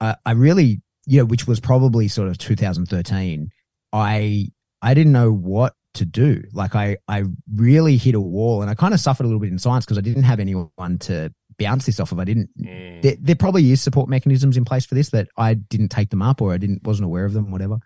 [0.00, 3.50] I, I really you know which was probably sort of 2013.
[3.92, 4.48] I
[4.82, 6.42] I didn't know what to do.
[6.52, 9.50] Like I I really hit a wall, and I kind of suffered a little bit
[9.50, 12.18] in science because I didn't have anyone to bounce this off of.
[12.18, 12.50] I didn't.
[12.60, 13.02] Mm.
[13.02, 16.22] There, there probably is support mechanisms in place for this, but I didn't take them
[16.22, 17.78] up or I didn't wasn't aware of them, whatever.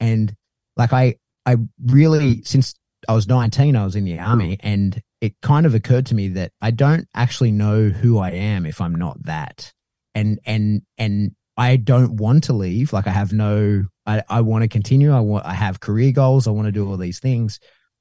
[0.00, 0.34] And
[0.76, 1.16] like I
[1.46, 2.74] I really since
[3.08, 6.28] I was 19, I was in the army, and it kind of occurred to me
[6.28, 9.72] that I don't actually know who I am if I'm not that.
[10.14, 12.92] And and and I don't want to leave.
[12.92, 15.12] Like I have no I, I want to continue.
[15.12, 16.46] I want I have career goals.
[16.46, 17.58] I want to do all these things.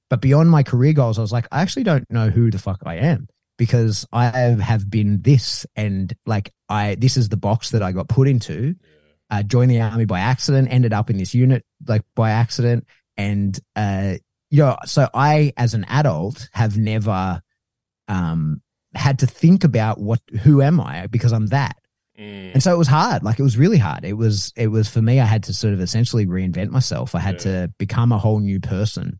[0.10, 2.82] But beyond my career goals, I was like, I actually don't know who the fuck
[2.86, 7.82] I am because I have been this and like I this is the box that
[7.82, 8.76] I got put into.
[9.30, 12.86] Uh, joined the army by accident, ended up in this unit like by accident,
[13.17, 14.13] and uh,
[14.52, 17.41] you know, so I as an adult have never
[18.08, 18.62] um
[18.93, 21.76] had to think about what who am I because I'm that.
[22.20, 22.54] Mm.
[22.54, 23.24] And so it was hard.
[23.24, 24.04] Like it was really hard.
[24.04, 27.14] It was it was for me I had to sort of essentially reinvent myself.
[27.14, 27.40] I had Yeah.
[27.68, 29.20] to become a whole new person.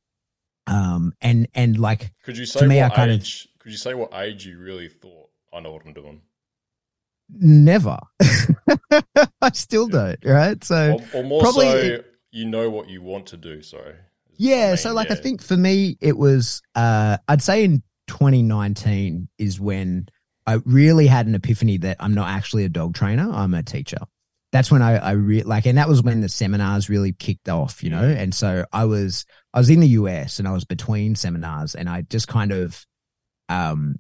[0.66, 3.20] Um and and like Could you say to me, what I kind of-
[3.60, 6.22] Could you say what age you really thought I know what I'm doing?
[7.30, 7.98] never.
[9.42, 10.64] I still don't, right?
[10.64, 13.62] So Or, or more probably so, it- you know what you want to do.
[13.62, 13.84] Sorry.
[13.86, 17.64] what I Yeah, mean, so like I think for me it was uh I'd say
[17.64, 20.08] in 2019 is when
[20.48, 24.00] I really had an epiphany that I'm not actually a dog trainer, I'm a teacher.
[24.54, 27.84] That's when I I re- like and that was when the seminars really kicked off,
[27.84, 28.02] you know?
[28.02, 28.18] Mm.
[28.18, 31.90] And so I was I was in the US and I was between seminars and
[31.90, 32.86] I just kind of
[33.50, 33.98] um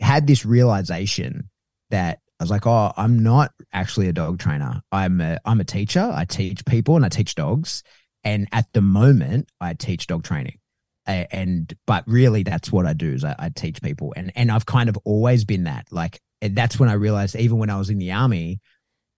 [0.00, 1.50] had this realization
[1.90, 4.82] that I was like, oh, I'm not actually a dog trainer.
[4.90, 6.10] I'm a I'm a teacher.
[6.12, 7.82] I teach people and I teach dogs.
[8.24, 10.58] And at the moment, I teach dog training.
[11.06, 14.66] And but really, that's what I do is I, I teach people, and and I've
[14.66, 15.86] kind of always been that.
[15.90, 18.60] Like that's when I realized, even when I was in the army,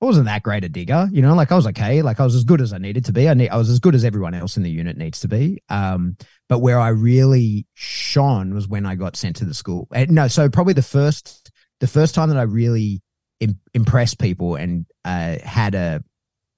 [0.00, 1.08] I wasn't that great a digger.
[1.12, 2.02] You know, like I was okay.
[2.02, 3.28] Like I was as good as I needed to be.
[3.28, 5.62] I need, I was as good as everyone else in the unit needs to be.
[5.68, 6.16] Um,
[6.48, 9.88] but where I really shone was when I got sent to the school.
[9.92, 13.02] And no, so probably the first the first time that I really
[13.40, 16.02] Im- impressed people and uh, had a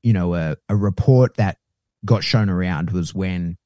[0.02, 1.58] you know a, a report that
[2.04, 3.56] got shown around was when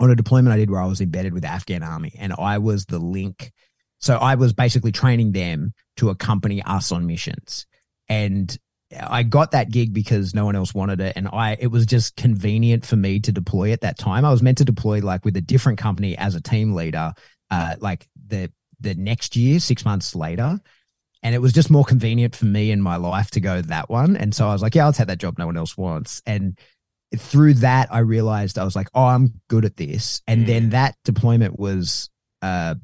[0.00, 2.58] on a deployment I did where I was embedded with the Afghan army and I
[2.58, 3.52] was the link.
[4.00, 7.66] So I was basically training them to accompany us on missions.
[8.08, 8.56] And
[8.98, 11.14] I got that gig because no one else wanted it.
[11.16, 14.24] And I, it was just convenient for me to deploy at that time.
[14.24, 17.12] I was meant to deploy like with a different company as a team leader,
[17.50, 20.60] uh, like the, the next year, six months later.
[21.22, 24.16] And it was just more convenient for me in my life to go that one.
[24.16, 26.22] And so I was like, yeah, I'll take that job no one else wants.
[26.24, 26.56] And
[27.16, 30.20] through that, I realized I was like, oh, I'm good at this.
[30.26, 30.46] And Mm.
[30.46, 32.10] then that deployment was
[32.42, 32.74] uh,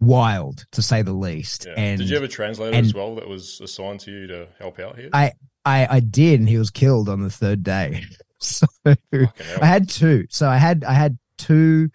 [0.00, 1.66] wild, to say the least.
[1.66, 1.74] Yeah.
[1.76, 4.78] And Did you have a translator as well that was assigned to you to help
[4.78, 5.10] out here?
[5.12, 5.32] I,
[5.64, 8.04] I, I did, and he was killed on the third day.
[8.38, 9.26] so I
[9.62, 10.26] had two.
[10.28, 11.88] So I had I had two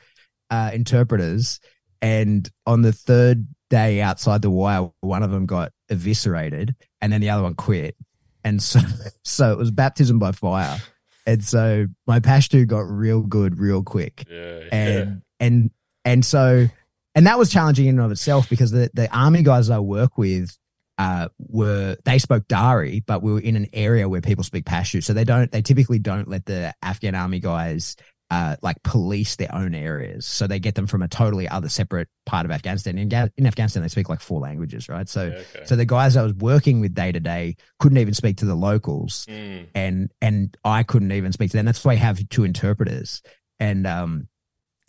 [0.50, 1.60] uh, interpreters,
[2.02, 7.22] and on the third day outside the wire, one of them got eviscerated, and then
[7.22, 7.96] the other one quit.
[8.44, 8.80] And so,
[9.24, 10.80] so it was baptism by fire.
[11.26, 14.68] And so my Pashto got real good real quick yeah, yeah.
[14.72, 15.72] and and
[16.04, 16.68] and so
[17.16, 20.18] and that was challenging in and of itself because the the army guys I work
[20.18, 20.58] with
[20.98, 25.04] uh were they spoke Dari, but we were in an area where people speak Pashto,
[25.04, 27.96] so they don't they typically don't let the Afghan army guys
[28.32, 32.08] uh like police their own areas, so they get them from a totally other separate
[32.26, 32.98] part of Afghanistan.
[32.98, 35.08] In, in Afghanistan, they speak like four languages, right?
[35.08, 35.66] So Yeah, okay.
[35.66, 38.56] so the guys I was working with day to day couldn't even speak to the
[38.56, 41.66] locals Mm, and and I couldn't even speak to them.
[41.66, 43.22] That's why I have two interpreters.
[43.60, 44.28] And um,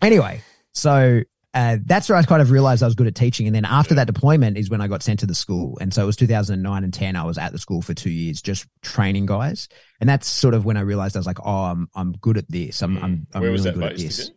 [0.00, 0.40] anyway,
[0.72, 1.22] so
[1.54, 3.46] uh, that's where I kind of realized I was good at teaching.
[3.46, 5.76] And then after that deployment is when I got sent to the school.
[5.80, 7.14] And so it was 2009 and 10.
[7.16, 9.68] I was at the school for two years, just training guys.
[10.00, 12.50] And that's sort of when I realized I was like, oh, I'm I'm good at
[12.50, 12.82] this.
[12.82, 14.30] I'm I'm, I'm Where really was good at this.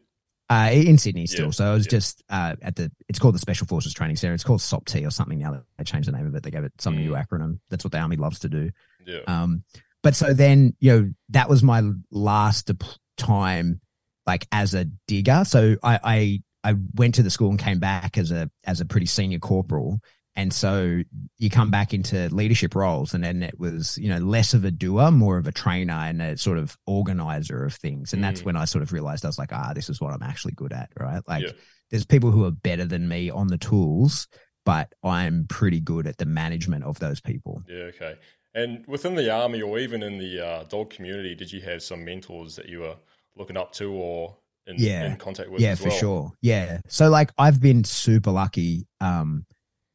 [0.49, 1.45] uh, in Sydney still.
[1.45, 1.89] Yeah, So I was yeah.
[1.91, 2.91] just uh, at the.
[3.08, 4.34] It's called the Special Forces Training Center.
[4.34, 5.62] It's called SOPT or something now.
[5.78, 6.43] They changed the name of it.
[6.43, 7.25] They gave it some new Mm.
[7.25, 7.60] acronym.
[7.69, 8.71] That's what the army loves to do.
[9.06, 9.19] Yeah.
[9.28, 9.63] Um,
[10.04, 12.69] but so then, you know, that was my last
[13.17, 13.82] time,
[14.28, 15.43] like as a digger.
[15.45, 18.86] So I, I, I went to the school and came back as a, as a
[18.86, 19.99] pretty senior corporal.
[20.38, 21.01] And so
[21.38, 24.71] you come back into leadership roles and then it was, you know, less of a
[24.71, 28.12] doer, more of a trainer and a sort of organizer of things.
[28.13, 28.45] And that's Mm.
[28.47, 30.73] when I sort of realized I was like, ah, this is what I'm actually good
[30.73, 30.89] at.
[30.99, 31.21] Right.
[31.25, 31.51] Like Yeah.
[31.89, 34.28] there's people who are better than me on the tools,
[34.65, 37.63] but I'm pretty good at the management of those people.
[37.69, 38.15] Yeah, okay.
[38.54, 42.04] And within the army or even in the uh, dog community, did you have some
[42.04, 42.97] mentors that you were
[43.38, 45.06] looking up to or in, Yeah.
[45.06, 45.62] in contact with?
[45.62, 45.97] yeah for well?
[45.97, 49.45] sure yeah so like i've been super lucky um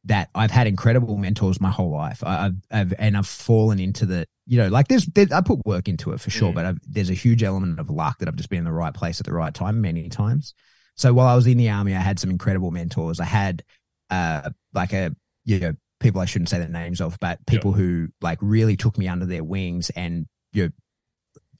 [0.05, 4.05] that i've had incredible mentors my whole life I, I've, I've and i've fallen into
[4.05, 6.55] the you know like there's, there, i put work into it for sure Mm.
[6.55, 8.93] but I've, there's a huge element of luck that i've just been in the right
[8.93, 10.53] place at the right time many times
[10.95, 13.63] so while i was in the army i had some incredible mentors i had
[14.09, 18.07] uh like a you know people i shouldn't say the names of but people who
[18.21, 20.69] like really took me under their wings and you know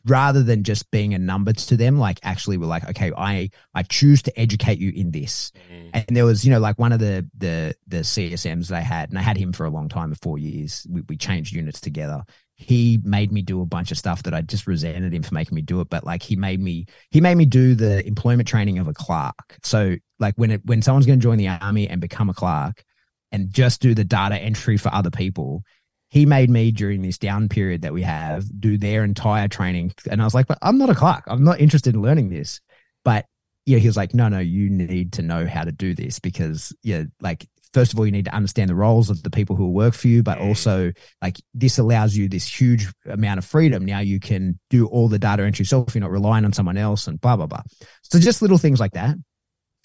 [0.06, 3.84] rather than just being a number to them like actually were like okay i i
[3.84, 5.52] choose to educate you in this.
[5.72, 9.10] Mm, and there was you know like one of the the the csms they had
[9.10, 12.24] and i had him for a long time four years we, we changed units together.
[12.56, 15.56] He made me do a bunch of stuff that i just resented him for making
[15.56, 18.80] me do it but like he made me he made me do the employment training
[18.80, 19.58] of a clerk.
[19.64, 22.84] So like when it when someone's going to join the army and become a clerk
[23.32, 25.64] and just do the data entry for other people
[26.12, 29.94] he made me during this down period that we have do their entire training.
[30.10, 31.24] And i was like but i'm not a clerk.
[31.28, 32.62] I'm not interested in learning this.
[33.04, 33.26] But
[33.66, 36.76] yeah he was like no no you need to know how to do this because
[36.84, 39.70] yeah like first of all you need to understand the roles of the people who
[39.72, 40.48] work for you but Mm.
[40.48, 43.86] also like this allows you this huge amount of freedom.
[43.86, 45.96] Now you can do all the data entry yourself.
[45.96, 47.62] You're not relying on someone else and blah blah blah.
[48.04, 49.16] So just little things like that.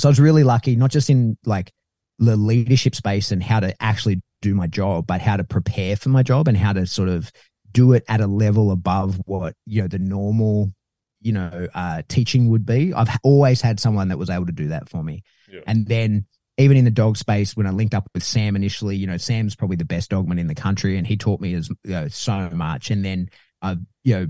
[0.01, 1.71] So i was really lucky not just in like
[2.19, 6.09] the leadership space and how to actually do my job, but how to prepare for
[6.09, 7.31] my job and how to sort of
[7.72, 10.72] do it at a level above what, you know, the normal,
[11.20, 12.92] you know, uh, teaching would be.
[12.94, 15.22] I've always had someone that was able to do that for me.
[15.51, 15.61] Yeah.
[15.66, 16.27] And then
[16.59, 19.55] even in the dog space, when I linked up with Sam initially, you know, Sam's
[19.55, 22.49] probably the best dogman in the country and he taught me as you know, so
[22.51, 22.90] much.
[22.90, 23.29] And then
[23.61, 24.27] I, you know,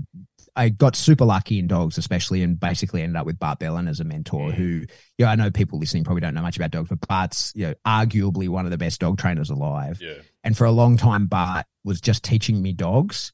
[0.57, 3.99] I got super lucky in dogs, especially, and basically ended up with Bart Bellon as
[3.99, 4.49] a mentor.
[4.49, 4.53] Mm.
[4.53, 4.81] Who,
[5.19, 7.73] yeah, I know people listening probably don't know much about dogs, but Bart's, you know,
[7.85, 9.99] arguably one of the best dog trainers alive.
[10.01, 10.15] Yeah.
[10.43, 13.31] And for a long time, Bart was just teaching me dogs,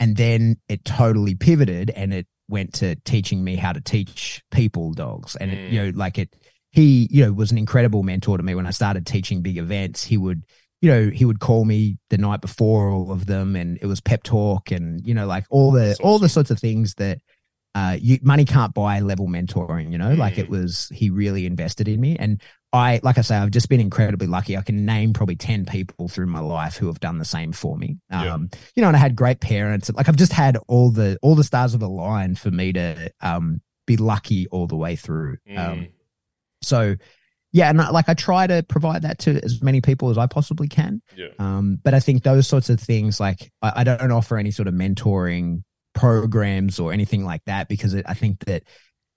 [0.00, 4.92] and then it totally pivoted and it went to teaching me how to teach people
[4.92, 5.36] dogs.
[5.36, 6.34] And it, you know, like it,
[6.70, 10.04] he, you know, was an incredible mentor to me when I started teaching big events.
[10.04, 10.44] He would
[10.86, 14.00] you know, he would call me the night before all of them and it was
[14.00, 17.18] pep talk and, you know, like all the, all the sorts of things that,
[17.74, 20.50] uh, you, money can't buy level mentoring, you know, like it Mm.
[20.50, 22.14] was, he really invested in me.
[22.16, 22.40] And
[22.72, 24.56] I, like I say, I've just been incredibly lucky.
[24.56, 27.76] I can name probably 10 people through my life who have done the same for
[27.76, 27.98] me.
[28.08, 28.34] Yeah.
[28.34, 29.90] Um, you know, and I had great parents.
[29.92, 33.10] Like I've just had all the, all the stars of the line for me to,
[33.20, 35.38] um, be lucky all the way through.
[35.56, 35.88] Um, Mm.
[36.62, 36.94] so
[37.56, 40.26] yeah, and I- like I try to provide that to as many people as I
[40.26, 41.00] possibly can.
[41.16, 41.28] yeah.
[41.38, 44.68] Um, but I think those sorts of things, like I, I don't offer any sort
[44.68, 45.62] of mentoring
[45.94, 48.62] programs or anything like that because it, I think that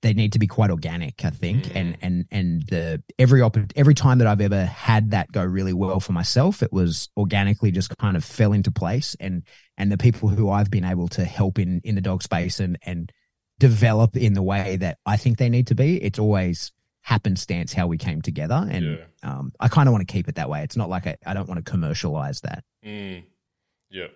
[0.02, 1.26] they need to be quite organic.
[1.26, 1.76] I think, Mm.
[1.76, 5.74] and and and the every opp- every time that I've ever had that go really
[5.74, 9.44] well for myself, it was organically just kind of fell into place, and
[9.78, 12.78] and the people who I've been able to help in in the dog space and
[12.86, 13.12] and
[13.60, 17.88] develop in the way that I think they need to be, it's always happenstance how
[17.88, 19.06] we came together and yeah.
[19.24, 20.64] um, I kind of want to keep it that way.
[20.64, 22.64] It's not like I, I don't want to commercialize that.
[22.86, 23.24] Mm,
[23.90, 24.08] yeah.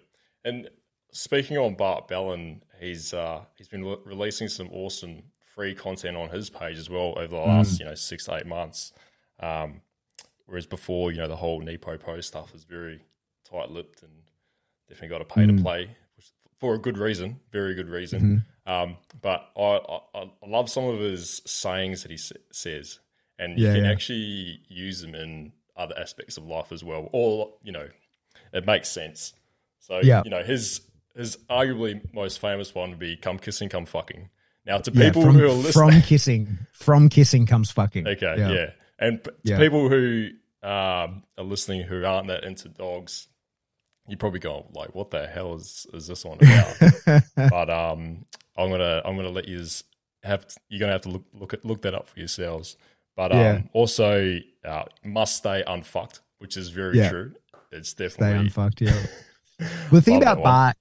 [0.43, 0.69] And
[1.11, 5.23] speaking on Bart Bellon, he's uh, he's been re- releasing some awesome
[5.55, 8.45] free content on his page as well over the last you know six to eight
[8.45, 8.91] months.
[9.39, 9.81] Um,
[10.45, 13.01] whereas before, you know, the whole Nepopo stuff was very
[13.49, 14.11] tight lipped and
[14.87, 15.61] definitely got a pay to Mm.
[15.61, 15.95] play
[16.63, 18.45] for a good reason, very good reason.
[18.65, 19.62] Um, but I,
[20.15, 22.99] I I love some of his sayings that he sa- says,
[23.38, 23.91] and you can yeah.
[23.91, 27.10] actually use them in other aspects of life as well.
[27.12, 27.89] Or you know,
[28.54, 29.34] it makes sense.
[29.80, 30.21] So Yeah.
[30.23, 30.80] you know, his
[31.14, 34.30] his arguably most famous one would be "Come kissing, come fucking."
[34.66, 38.07] Now to Yeah, people from, who are listening, from kissing, from kissing comes fucking.
[38.07, 39.57] okay, yeah, and p- to Yeah.
[39.57, 40.30] people who
[40.64, 43.28] um, are listening who aren't that into dogs,
[44.08, 48.26] you probably go like, "What the hell is is this one about?" but um,
[48.58, 49.64] I'm gonna I'm gonna let you
[50.24, 52.78] have you're gonna have to look look at look that up for yourselves.
[53.16, 53.62] But um, Yeah.
[53.74, 57.10] also uh, must stay unfucked, which is very Yeah.
[57.10, 57.34] true.
[57.72, 58.82] It's Stay definitely unfucked.
[58.82, 58.95] Yeah.
[59.60, 60.43] well, the thing about one.
[60.43, 60.76] Bart,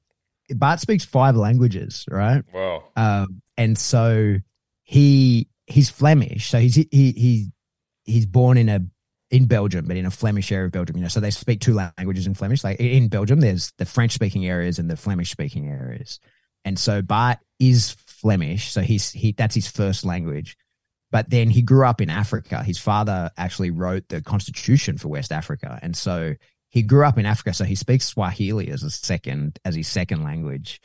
[0.54, 2.42] Bart speaks five languages, right?
[2.52, 2.84] wow.
[2.96, 4.36] Um, and so
[4.82, 7.52] he he's Flemish, so he's he he
[8.04, 8.80] he's born in a
[9.32, 10.96] in Belgium, but in a Flemish area of Belgium.
[10.96, 12.62] You know, so they speak two languages in Flemish.
[12.62, 16.20] Like in Belgium, there's the French speaking areas and the Flemish speaking areas,
[16.64, 20.56] and so Bart is Flemish, so he's he that's his first language.
[21.10, 22.62] But then he grew up in Africa.
[22.62, 26.34] His father actually wrote the constitution for West Africa, and so
[26.68, 27.54] he grew up in Africa.
[27.54, 30.80] So he speaks Swahili as a second as his second language.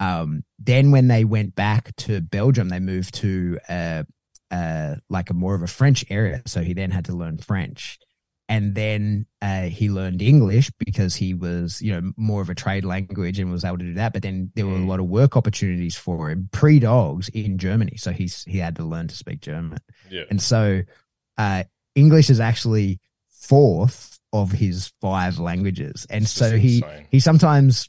[0.00, 4.02] Um, then when they went back to Belgium, they moved to uh,
[4.52, 6.42] uh, like a more of a French area.
[6.46, 7.98] So he then had to learn French.
[8.48, 12.84] And then uh, he learned English because he was, you know, more of a trade
[12.84, 14.12] language and was able to do that.
[14.12, 17.96] But then there were a lot of work opportunities for him pre dogs in Germany,
[17.96, 19.78] so he's he had to learn to speak German.
[20.10, 20.24] Yeah.
[20.28, 20.82] And so
[21.38, 23.00] uh, English is actually
[23.42, 27.06] fourth of his five languages, and It's so he insane.
[27.10, 27.88] he sometimes,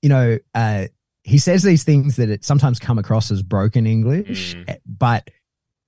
[0.00, 0.86] you know, uh,
[1.24, 4.64] he says these things that it sometimes come across as broken English, Mm.
[4.68, 5.28] eh, but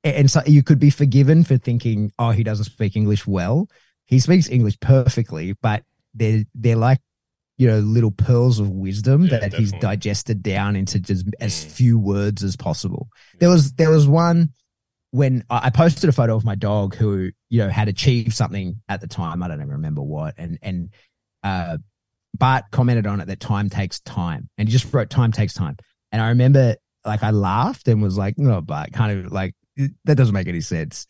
[0.05, 3.69] and so you could be forgiven for thinking, oh, he doesn't speak English well.
[4.07, 5.83] He speaks English perfectly, but
[6.15, 7.01] they're they're like
[7.57, 11.71] you know little pearls of wisdom Yeah, that he's digested down into just as Mm.
[11.71, 13.09] few words as possible.
[13.39, 14.51] There was there was one
[15.11, 18.83] when I I posted a photo of my dog who you know had achieved something
[18.89, 19.43] at the time.
[19.43, 20.91] I don't even remember what, and and
[21.43, 21.79] uh,
[22.37, 25.77] Bart commented on it that time takes time, and he just wrote time takes time.
[26.13, 29.55] And I remember like I laughed and was like, no, Bart, kind of like
[30.05, 31.07] that doesn't make any sense.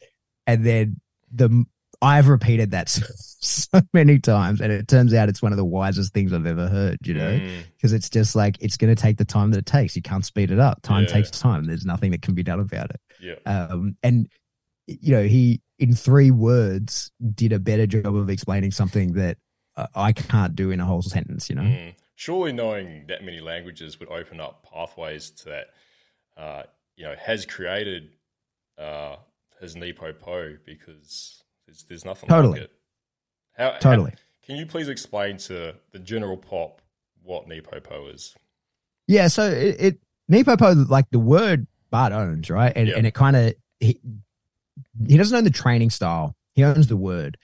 [0.47, 1.01] And then
[1.33, 1.65] the
[2.03, 5.65] I've repeated that so, so many times, and it turns out it's one of the
[5.65, 6.99] wisest things I've ever heard.
[7.07, 7.63] You know, Mm.
[7.77, 9.97] because it's just like it's going to take the time that it takes.
[9.97, 10.83] You can't speed it up.
[10.83, 11.09] Time Yeah.
[11.11, 11.65] takes time.
[11.65, 13.01] There's nothing that can be done about it.
[13.21, 13.35] Yeah.
[13.47, 14.29] Um, and
[14.87, 19.39] you know, he in three words did a better job of explaining something that
[19.77, 21.49] uh, I can't do in a whole sentence.
[21.49, 21.95] You know, Mm.
[22.17, 25.67] Surely knowing that many languages would open up pathways to that,
[26.37, 26.63] uh,
[26.97, 28.11] you know, has created
[28.79, 29.17] uh,
[29.61, 32.61] his Nepopo because there's, there's nothing Totally.
[32.61, 32.73] like it.
[33.57, 34.13] How, how- totally.
[34.45, 36.81] can you please explain to the general pop
[37.23, 38.35] what Nepopo is?
[39.07, 39.99] Yeah, so it, it
[40.29, 42.73] Nepopo like the word Bart owns, right?
[42.75, 42.97] And Yeah.
[42.97, 44.01] and it kind of he,
[45.07, 46.35] he doesn't own the training style.
[46.55, 47.37] He owns the word.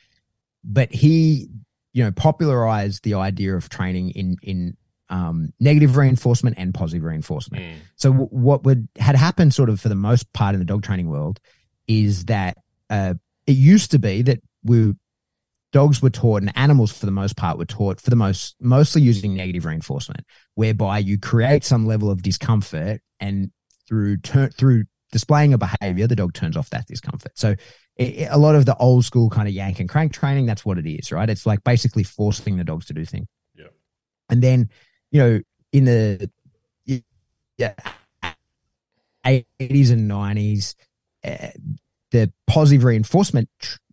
[0.64, 1.49] But he,
[1.93, 4.76] you know, popularized the idea of training in in
[5.11, 7.62] um, negative reinforcement and positive reinforcement.
[7.64, 7.74] Mm.
[7.96, 10.82] So w- what would had happened sort of for the most part in the dog
[10.82, 11.38] training world
[11.88, 12.56] is that
[12.88, 13.14] uh,
[13.46, 14.94] it used to be that we
[15.72, 19.02] dogs were taught and animals for the most part were taught for the most mostly
[19.02, 23.50] using negative reinforcement whereby you create some level of discomfort and
[23.88, 27.50] through turn through displaying a behavior the dog turns off that discomfort so
[27.96, 30.64] it, it- a lot of the old school kind of yank and crank training that's
[30.64, 33.66] what it is right it's like basically forcing the dogs to do things Yeah.
[34.28, 34.70] and then
[35.11, 35.40] you know
[35.72, 36.30] in the
[37.58, 37.74] yeah
[39.24, 40.74] 80s and 90s
[41.24, 41.48] uh,
[42.11, 43.48] the positive reinforcement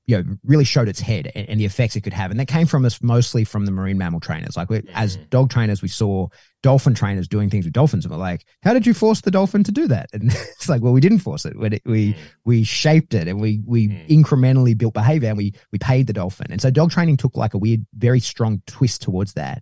[0.05, 2.47] you know really showed its head and, and the effects it could have and that
[2.47, 5.29] came from us mostly from the marine mammal trainers like we, as Mhm.
[5.29, 6.27] dog trainers we saw
[6.63, 9.65] dolphin trainers doing things with dolphins and we're like how did you force the dolphin
[9.65, 12.17] to do that and it's like well we didn't force it, we, we Mm.
[12.45, 14.07] we shaped it and we we Mm.
[14.07, 17.53] incrementally built behavior and we we paid the dolphin and so dog training took like
[17.53, 19.61] a weird very strong twist towards that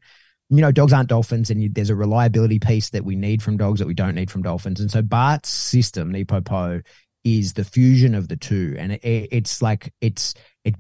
[0.49, 3.57] you know dogs aren't dolphins and you, there's a reliability piece that we need from
[3.57, 6.81] dogs that we don't need from dolphins and so bart's system nepopo
[7.23, 10.75] is the fusion of the two and it, it, it's like it's it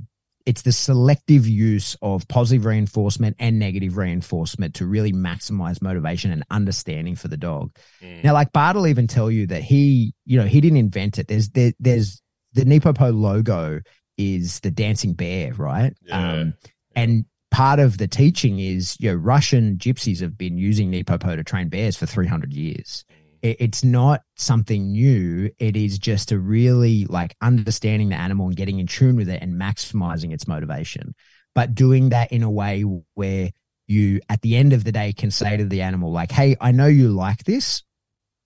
[0.45, 6.43] it's the selective use of positive reinforcement and negative reinforcement to really maximize motivation and
[6.51, 7.71] understanding for the dog
[8.03, 8.23] Mm.
[8.23, 11.27] now, like Bart will even tell you that he, you know, he didn't invent it.
[11.27, 12.21] There's there, there's
[12.53, 13.81] the Nepopo logo
[14.17, 15.93] is the dancing bear, right?
[16.11, 16.53] Um,
[16.95, 17.25] and
[17.55, 21.69] part of the teaching is, you know, Russian gypsies have been using Nepopo to train
[21.69, 23.05] bears for 300 years.
[23.41, 25.51] It's not something new.
[25.59, 29.41] It is just a really like understanding the animal and getting in tune with it
[29.41, 31.13] and maximizing its motivation,
[31.53, 32.83] but doing that in a way
[33.13, 33.51] where
[33.87, 36.71] you, at the end of the day, can say to the animal, like, Hey, I
[36.71, 37.83] know you like this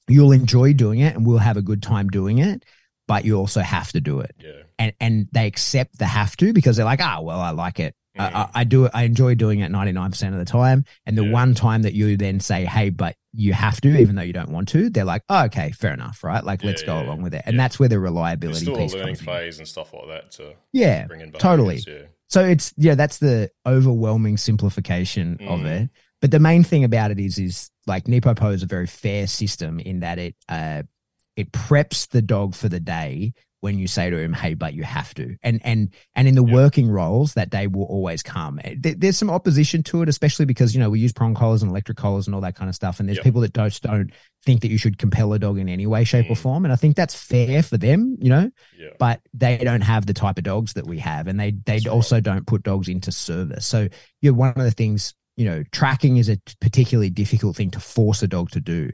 [0.10, 2.66] you'll enjoy doing it and we'll have a good time doing it
[3.07, 4.64] but you also have to do it Yeah.
[4.80, 7.93] and and they accept the have to because they're like ah well i like it
[8.20, 8.36] Mm.
[8.36, 11.32] I, I do i enjoy doing it 99% of the time and the Yeah.
[11.32, 14.49] one time that you then say hey but you have to even though you don't
[14.51, 17.22] want to they're like oh, okay fair enough right like let's Yeah, go yeah, along
[17.22, 17.63] with it and yeah.
[17.63, 19.26] that's where the There's reliability still a piece learning comes in.
[19.26, 21.78] phase and stuff like that to yeah bring in totally.
[21.88, 22.03] Yeah.
[22.28, 25.65] so it's yeah, that's the overwhelming simplification of Mm.
[25.84, 25.89] it.
[26.22, 29.80] But the main thing about it is is like Nepopo is a very fair system
[29.80, 30.84] in that it uh
[31.38, 34.84] it preps the dog for the day when you say to him, "Hey, but you
[34.84, 36.53] have to," and and and in the yep.
[36.53, 38.60] working roles, that day will always come.
[38.64, 41.72] Eh, there's some opposition to it, especially because you know we use prong collars and
[41.72, 44.12] electric collars and all that kind of stuff, and there's people that don't don't
[44.45, 46.32] think that you should compel a dog in any way, shape, mm.
[46.32, 48.49] or form, and I think that's fair for them, you know.
[48.78, 48.89] Yeah.
[48.97, 52.16] But they don't have the type of dogs that we have, and they they also
[52.16, 52.24] right.
[52.24, 53.66] don't put dogs into service.
[53.66, 53.88] So
[54.22, 58.22] yeah, one of the things you know, tracking is a particularly difficult thing to force
[58.22, 58.91] a dog to do,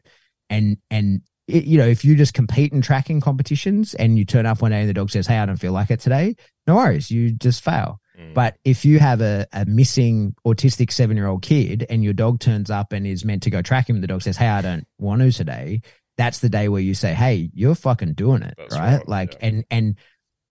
[0.48, 4.46] and and it, you know, if you just compete in tracking competitions and you turn
[4.46, 6.36] up one day and the dog says, Hey, I don't feel like it today,
[6.68, 8.00] no worries, you just fail.
[8.20, 8.34] Mm.
[8.34, 12.40] But if you have a, a missing autistic seven year old kid and your dog
[12.40, 14.62] turns up and is meant to go track him, and the dog says, Hey, I
[14.62, 15.82] don't want to today,
[16.18, 18.56] that's the day where you say, Hey, you're fucking doing it.
[18.58, 18.80] Right?
[18.80, 19.08] right?
[19.08, 19.48] Like, yeah.
[19.48, 19.96] and, and,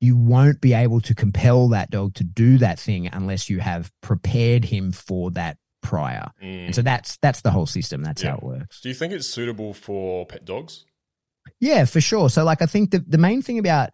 [0.01, 3.91] you won't be able to compel that dog to do that thing unless you have
[4.03, 6.31] prepared him for that prior.
[6.43, 6.67] Mm.
[6.67, 8.03] And so that's that's the whole system.
[8.03, 8.31] That's yeah.
[8.31, 8.81] how it works.
[8.81, 10.85] Do you think it's suitable for pet dogs?
[11.61, 12.31] Yeah, for sure.
[12.31, 13.91] So like I think the, the main thing about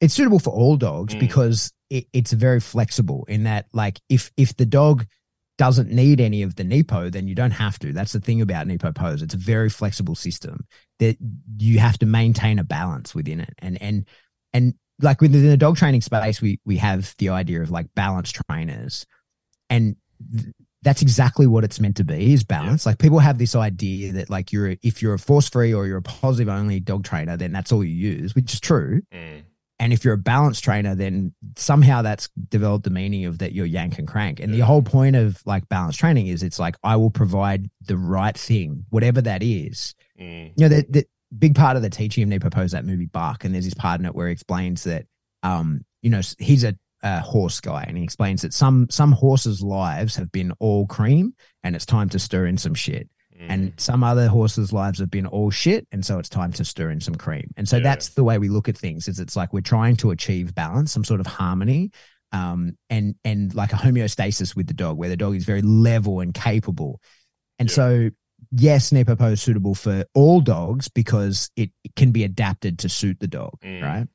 [0.00, 1.20] it's suitable for all dogs mm.
[1.20, 5.06] because it, it's very flexible in that like if if the dog
[5.58, 7.92] doesn't need any of the Nepo, then you don't have to.
[7.92, 9.22] That's the thing about Nepo pose.
[9.22, 10.66] It's a very flexible system
[10.98, 11.16] that
[11.58, 13.54] you have to maintain a balance within it.
[13.58, 14.06] And and
[14.52, 18.32] and like within the dog training space, we we have the idea of like balance
[18.32, 19.06] trainers.
[19.70, 19.96] And
[20.82, 22.84] that's exactly what it's meant to be is balance.
[22.84, 22.90] Yeah.
[22.90, 25.98] Like people have this idea that like you're if you're a force free or you're
[25.98, 29.02] a positive only dog trainer, then that's all you use, which is true.
[29.12, 29.42] Mm.
[29.78, 33.66] And if you're a balance trainer, then somehow that's developed the meaning of that you're
[33.66, 34.38] yank and crank.
[34.38, 34.58] And yeah.
[34.58, 38.36] the whole point of like balance training is it's like I will provide the right
[38.36, 39.94] thing, whatever that is.
[40.20, 40.52] Mm.
[40.56, 41.06] You know, the, the
[41.36, 43.98] big part of the teaching of Nepo Pose that movie Bark, and there's this part
[44.00, 45.06] in it where he explains that
[45.42, 49.62] um, you know, he's a a horse guy, and he explains that some some horses'
[49.62, 53.08] lives have been all cream, and it's time to stir in some shit.
[53.40, 53.46] Mm.
[53.48, 56.90] And some other horses' lives have been all shit, and so it's time to stir
[56.90, 57.50] in some cream.
[57.56, 57.82] And so yeah.
[57.82, 59.08] that's the way we look at things.
[59.08, 61.90] Is it's like we're trying to achieve balance, some sort of harmony,
[62.32, 66.20] um, and and like a homeostasis with the dog, where the dog is very level
[66.20, 67.00] and capable.
[67.58, 67.74] And yeah.
[67.74, 68.10] so
[68.50, 73.18] yes, Nepo is suitable for all dogs because it, it, can be adapted to suit
[73.20, 73.82] the dog, mm.
[73.82, 74.06] right?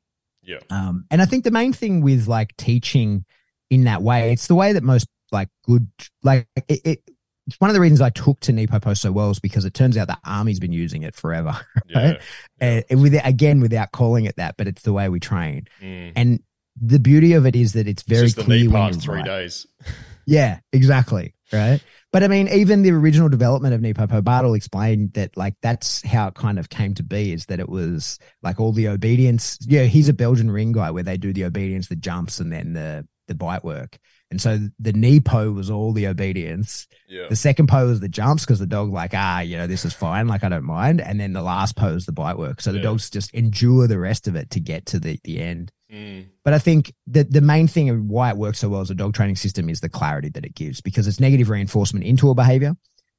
[0.48, 0.60] Yeah.
[0.70, 3.24] Um, and I think the main thing with like teaching
[3.70, 5.88] in that way, it's the way that most like good,
[6.22, 7.02] like it, it
[7.46, 9.72] it's one of the reasons I took to Nepo Pose so well is because it
[9.72, 11.58] turns out the army's been using it forever.
[11.94, 12.20] Right?
[12.60, 12.80] Yeah, yeah.
[12.90, 15.66] And with again, without calling it that, but it's the way we train.
[15.80, 16.12] Mm.
[16.16, 16.42] And
[16.78, 18.70] the beauty of it is that it's very it's clear.
[18.70, 19.24] when three right.
[19.24, 19.66] days.
[20.26, 21.34] yeah, exactly.
[21.52, 21.80] Right.
[22.12, 26.28] But I mean, even the original development of Nepo Bartle explained that like that's how
[26.28, 29.58] it kind of came to be is that it was like all the obedience.
[29.62, 32.72] Yeah, he's a Belgian ring guy where they do the obedience, the jumps, and then
[32.72, 33.98] the the bite work.
[34.30, 36.86] And so the knee po was all the obedience.
[37.08, 37.28] Yeah.
[37.28, 39.94] The second po was the jumps because the dog like, ah, you know, this is
[39.94, 40.28] fine.
[40.28, 41.00] Like I don't mind.
[41.00, 42.60] And then the last po is the bite work.
[42.60, 42.84] So the yeah.
[42.84, 45.72] dogs just endure the rest of it to get to the, the end.
[45.92, 46.26] Mm.
[46.44, 48.94] But I think the the main thing of why it works so well as a
[48.94, 52.34] dog training system is the clarity that it gives because it's negative reinforcement into a
[52.34, 52.74] behavior,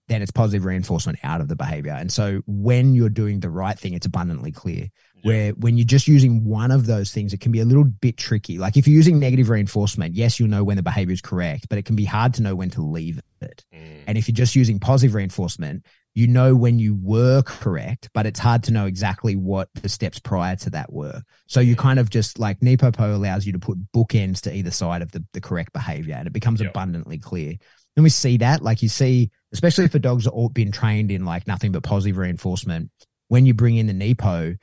[0.07, 1.93] then it's positive reinforcement out of the behavior.
[1.93, 4.89] And so when you're doing the right thing, it's abundantly clear.
[5.15, 5.21] Yeah.
[5.23, 8.17] Where when you're just using one of those things, it can be a little bit
[8.17, 8.57] tricky.
[8.57, 11.77] Like if you're using negative reinforcement, yes, you'll know when the behavior is correct, but
[11.77, 13.65] it can be hard to know when to leave it.
[13.73, 14.03] Mm.
[14.07, 15.85] And if you're just using positive reinforcement,
[16.15, 20.19] you know when you were correct, but it's hard to know exactly what the steps
[20.19, 21.21] prior to that were.
[21.47, 25.01] So you kind of just like Nepopo allows you to put bookends to either side
[25.01, 26.71] of the, the correct behavior and it becomes yep.
[26.71, 27.55] abundantly clear.
[27.95, 31.25] And we see that, like you see, especially for dogs that all been trained in
[31.25, 32.91] like nothing but positive reinforcement,
[33.27, 34.55] when you bring in the Nepo,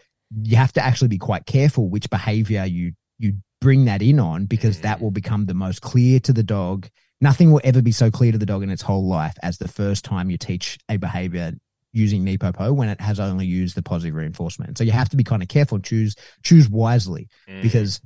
[0.43, 4.45] you have to actually be quite careful which behavior you you bring that in on
[4.45, 5.03] because that mm.
[5.03, 6.89] will become the most clear to the dog
[7.21, 9.69] Nothing will ever be so clear to the dog in its whole life as the
[9.69, 11.55] first time you teach a behavior
[11.93, 14.77] using Nepopo when it has only used the positive reinforcement.
[14.77, 17.63] So you have to be kind of careful, choose choose wisely mm.
[17.63, 18.01] because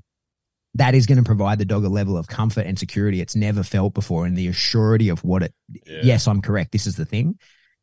[0.75, 3.65] that is going to provide the dog a level of comfort and security it's never
[3.65, 6.01] felt before and the assurity of what it yeah.
[6.03, 7.39] yes, I'm correct, this is the thing.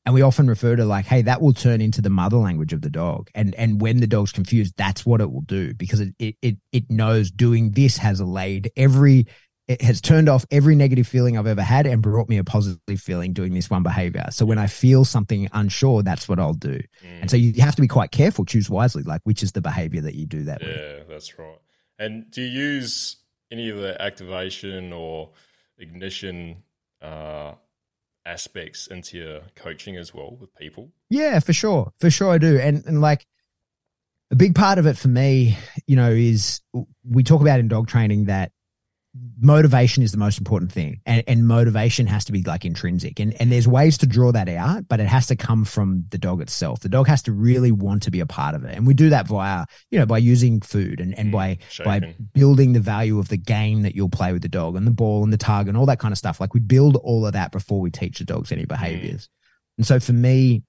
[0.06, 2.82] And we often refer to like, hey, that will turn into the mother language of
[2.82, 3.30] the dog.
[3.36, 6.58] And and when the dog's confused, that's what it will do because it it it,
[6.72, 9.28] it knows doing this has allayed every
[9.68, 13.02] it has turned off every negative feeling I've ever had and brought me a positive
[13.02, 14.26] feeling doing this one behavior.
[14.32, 16.80] So when I feel something unsure, that's what I'll do.
[17.04, 17.22] Mm.
[17.22, 20.02] And so you have to be quite careful, choose wisely, like which is the behavior
[20.02, 21.10] that you do that yeah, with.
[21.10, 21.60] that's right.
[22.00, 23.18] And do you use
[23.52, 25.32] any of the activation or
[25.78, 26.64] ignition
[27.02, 27.54] uh,
[28.26, 30.92] aspects into your coaching as well with people?
[31.10, 31.92] Yeah, for sure.
[32.00, 32.58] For sure I do.
[32.58, 33.26] And and like
[34.32, 35.58] a big part of it for me,
[35.88, 36.62] you know, is
[37.04, 38.52] we talk about in dog training that
[39.40, 43.40] motivation is the most important thing and, and motivation has to be like intrinsic and,
[43.40, 46.42] and there's ways to draw that out but it has to come from the dog
[46.42, 48.96] itself the dog has to really want to be a part of it and we
[48.96, 52.80] do that via you know by using food and, and mm, by by building the
[52.80, 55.38] value of the game that you'll play with the dog and the ball and the
[55.38, 57.92] tug and all that kind of stuff like we build all of that before we
[57.92, 58.70] teach the dogs any mm.
[58.70, 59.30] behaviors mm.
[59.78, 60.64] and so for me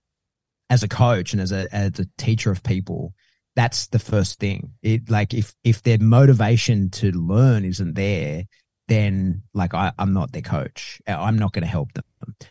[0.69, 3.15] as a coach and as a as a teacher of people
[3.59, 4.75] that's the first thing.
[4.83, 8.45] It like if if their motivation to learn isn't there,
[8.87, 11.03] then like I, I'm not their coach.
[11.09, 12.05] I'm not going to help them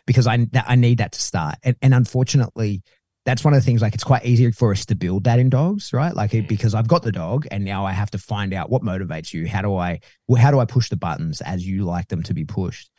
[0.06, 1.54] because I I need that to start.
[1.62, 2.82] And, and unfortunately,
[3.24, 3.80] that's one of the things.
[3.80, 6.14] Like it's quite easy for us to build that in dogs, right?
[6.14, 6.46] Like mm.
[6.46, 9.48] because I've got the dog, and now I have to find out what motivates you.
[9.48, 12.34] How do I well, how do I push the buttons as you like them to
[12.34, 12.90] be pushed?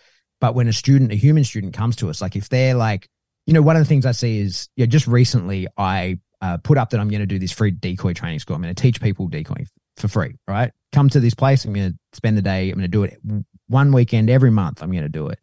[0.42, 3.08] But when a student, a human student, comes to us, like if they're like,
[3.46, 6.78] you know, one of the things I see is, yeah, just recently I uh, put
[6.78, 8.56] up that I'm going to do this free decoy training school.
[8.56, 9.68] I'm going to teach people decoying
[9.98, 10.72] for free, right?
[10.92, 11.66] Come to this place.
[11.66, 12.70] I'm going to spend the day.
[12.70, 13.18] I'm going to do it
[13.68, 14.82] one weekend every month.
[14.82, 15.40] I'm going to do it.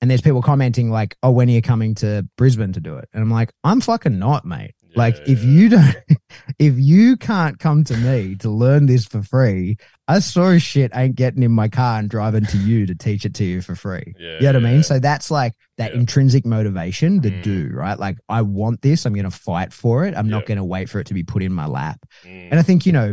[0.00, 3.08] And there's people commenting like, "Oh, when are you coming to Brisbane to do it?"
[3.12, 4.74] And I'm like, "I'm fucking not, mate.
[4.82, 5.96] Yeah, like, if you don't,
[6.60, 9.76] if you can't come to me to learn this for free,
[10.08, 13.34] I saw shit ain't getting in my car and driving to you to teach it
[13.34, 14.14] to you for free.
[14.18, 14.82] Yeah, you know what I mean?
[14.82, 17.42] So that's like that intrinsic motivation to mm.
[17.42, 17.98] do, right?
[17.98, 19.04] Like, I want this.
[19.04, 20.16] I'm going to fight for it.
[20.16, 22.00] I'm not going to wait for it to be put in my lap.
[22.24, 22.48] Mm.
[22.50, 23.12] And I think, you know,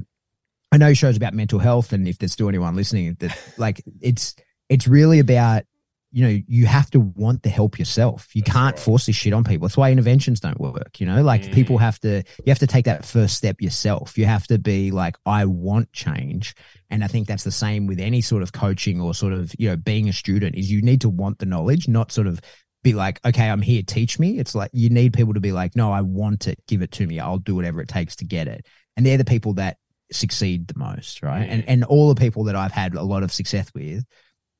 [0.71, 1.91] I know shows about mental health.
[1.91, 4.33] And if there's still anyone listening, that like it's,
[4.69, 5.63] it's really about
[6.15, 8.33] you know, you have to want the help yourself.
[8.33, 8.79] You That's can't right.
[8.79, 9.67] force this shit on people.
[9.67, 11.01] That's why interventions don't work.
[11.01, 11.53] You know, like mm.
[11.53, 14.17] people have to, you have to take that first step yourself.
[14.17, 16.55] You have to be like, I want change.
[16.89, 19.67] And I think that's the same with any sort of coaching or sort of, you
[19.67, 22.39] know, being a student is you need to want the knowledge, not sort of
[22.81, 24.39] be like, okay, I'm here, teach me.
[24.39, 27.05] It's like you need people to be like, no, I want it, give it to
[27.05, 27.19] me.
[27.19, 28.65] I'll do whatever it takes to get it.
[28.95, 29.79] And they're the people that
[30.13, 31.45] succeed the most, right?
[31.45, 31.51] Mm.
[31.51, 34.05] And and all the people that I've had a lot of success with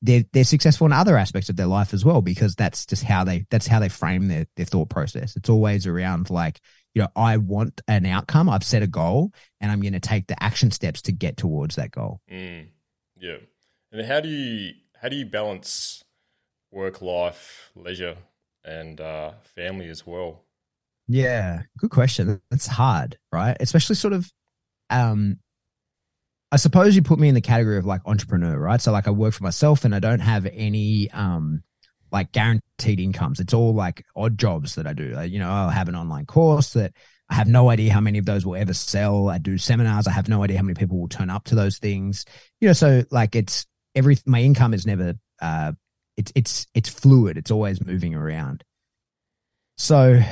[0.02, 3.24] they're they're successful in other aspects of their life as well because that's just how
[3.24, 5.36] they that's how they frame their their thought process.
[5.36, 6.60] It's always around like
[6.94, 8.48] you know I want an outcome.
[8.48, 11.76] I've set a goal and I'm going to take the action steps to get towards
[11.76, 12.20] that goal.
[12.30, 12.68] Mm,
[13.18, 13.38] yeah,
[13.92, 16.04] and how do you how do you balance
[16.70, 18.16] work life, leisure,
[18.64, 20.44] and uh, family as well?
[21.08, 22.40] Yeah, good question.
[22.50, 23.56] That's hard, right?
[23.60, 24.30] Especially sort of
[24.90, 25.38] um
[26.52, 28.80] I suppose you put me in the category of like entrepreneur, right?
[28.80, 31.62] So like I work for myself and I don't have any um
[32.12, 33.40] like guaranteed incomes.
[33.40, 35.10] It's all like odd jobs that I do.
[35.10, 36.92] Like, you know, I'll have an online course that
[37.28, 39.28] I have no idea how many of those will ever sell.
[39.28, 40.06] I do seminars.
[40.06, 42.24] I have no idea how many people will turn up to those things.
[42.60, 45.72] You know, so like it's every my income is never uh
[46.16, 47.36] it's it's it's fluid.
[47.36, 48.62] It's always moving around.
[49.76, 50.22] So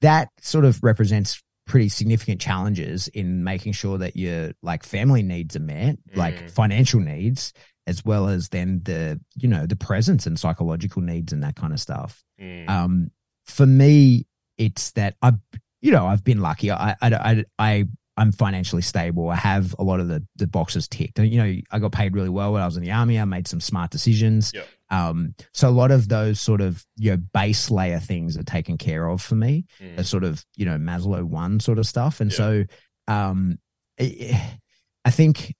[0.00, 1.42] that sort of represents
[1.72, 6.16] pretty significant challenges in making sure that your like family needs are met, mm.
[6.16, 7.54] like financial needs,
[7.86, 11.72] as well as then the you know the presence and psychological needs and that kind
[11.72, 12.22] of stuff.
[12.38, 12.68] Mm.
[12.68, 13.10] Um,
[13.46, 14.26] for me,
[14.58, 15.38] it's that I've
[15.80, 16.70] you know I've been lucky.
[16.70, 17.84] I I I, I
[18.16, 19.30] I'm financially stable.
[19.30, 21.18] I have a lot of the the boxes ticked.
[21.18, 23.18] You know, I got paid really well when I was in the army.
[23.18, 24.52] I made some smart decisions.
[24.54, 24.68] Yep.
[24.90, 28.76] Um, so a lot of those sort of you know base layer things are taken
[28.76, 29.64] care of for me.
[29.80, 29.96] Mm.
[29.96, 32.36] The sort of you know Maslow one sort of stuff, and yep.
[32.36, 32.64] so
[33.08, 33.58] um,
[33.98, 35.54] I think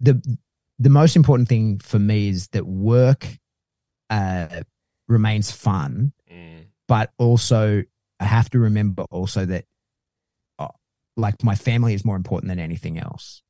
[0.00, 0.20] the
[0.80, 3.28] the most important thing for me is that work
[4.10, 4.62] uh,
[5.06, 6.64] remains fun, mm.
[6.88, 7.84] but also
[8.20, 9.64] I have to remember also that
[11.18, 13.42] like my family is more important than anything else.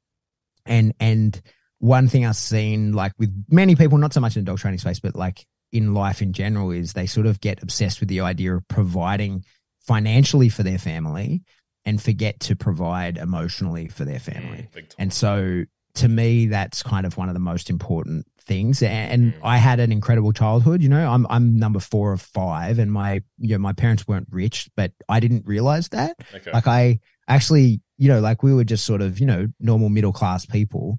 [0.67, 1.41] And and
[1.79, 4.79] one thing I've seen like with many people, not so much in the dog training
[4.79, 8.21] space, but like in life in general, is they sort of get obsessed with the
[8.21, 9.45] idea of providing
[9.81, 11.43] financially for their family
[11.85, 14.69] and forget to provide emotionally for their family.
[14.75, 15.65] Mm, and so
[15.95, 18.83] to me, that's kind of one of the most important things.
[18.83, 19.39] And mm.
[19.43, 20.83] I had an incredible childhood.
[20.83, 24.29] You know, I'm I'm number four of five, and my you know my parents weren't
[24.31, 26.17] rich, but I didn't realize that.
[26.35, 26.51] Okay.
[26.53, 30.13] Like I actually, you know, like we were just sort of, you know, normal middle
[30.13, 30.99] class people.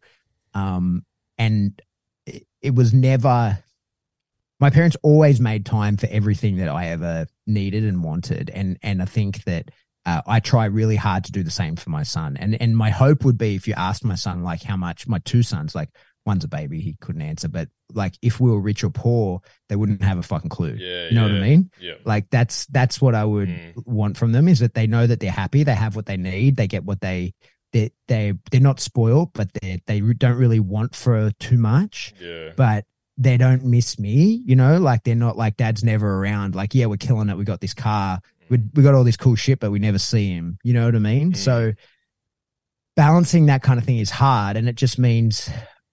[0.54, 1.04] Um,
[1.38, 1.82] and
[2.26, 3.58] it, it was never,
[4.60, 8.50] my parents always made time for everything that I ever needed and wanted.
[8.54, 9.72] And, and I think that,
[10.06, 12.38] uh, I try really hard to do the same for my son.
[12.38, 15.20] And, and my hope would be if you asked my son, like how much my
[15.20, 15.90] two sons, like
[16.26, 19.76] one's a baby, he couldn't answer, but like if we were rich or poor, they
[19.76, 20.76] wouldn't have a fucking clue.
[20.78, 21.72] Yeah, you know yeah, what I mean?
[21.80, 21.94] Yeah.
[22.06, 23.74] Like that's that's what I would mm.
[23.86, 26.56] want from them is that they know that they're happy, they have what they need,
[26.56, 27.34] they get what they
[27.74, 32.14] they they they're not spoiled, but they they don't really want for too much.
[32.20, 32.52] Yeah.
[32.56, 32.86] But
[33.18, 36.56] they don't miss me, you know, like they're not like dad's never around.
[36.56, 37.38] Like, yeah, we're killing it.
[37.38, 38.22] We got this car.
[38.50, 40.58] We we got all this cool shit, but we never see him.
[40.64, 41.34] You know what I mean?
[41.34, 41.38] Mm.
[41.38, 41.74] So
[42.96, 45.50] balancing that kind of thing is hard, and it just means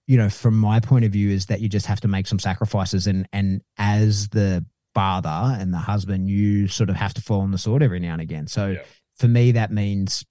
[0.07, 2.39] you know, from my point of view, is that you just have to make some
[2.39, 7.41] sacrifices, and and as the father and the husband, you sort of have to fall
[7.43, 8.47] on the sword every now and again.
[8.47, 8.83] So Yeah.
[9.19, 10.25] for me, that means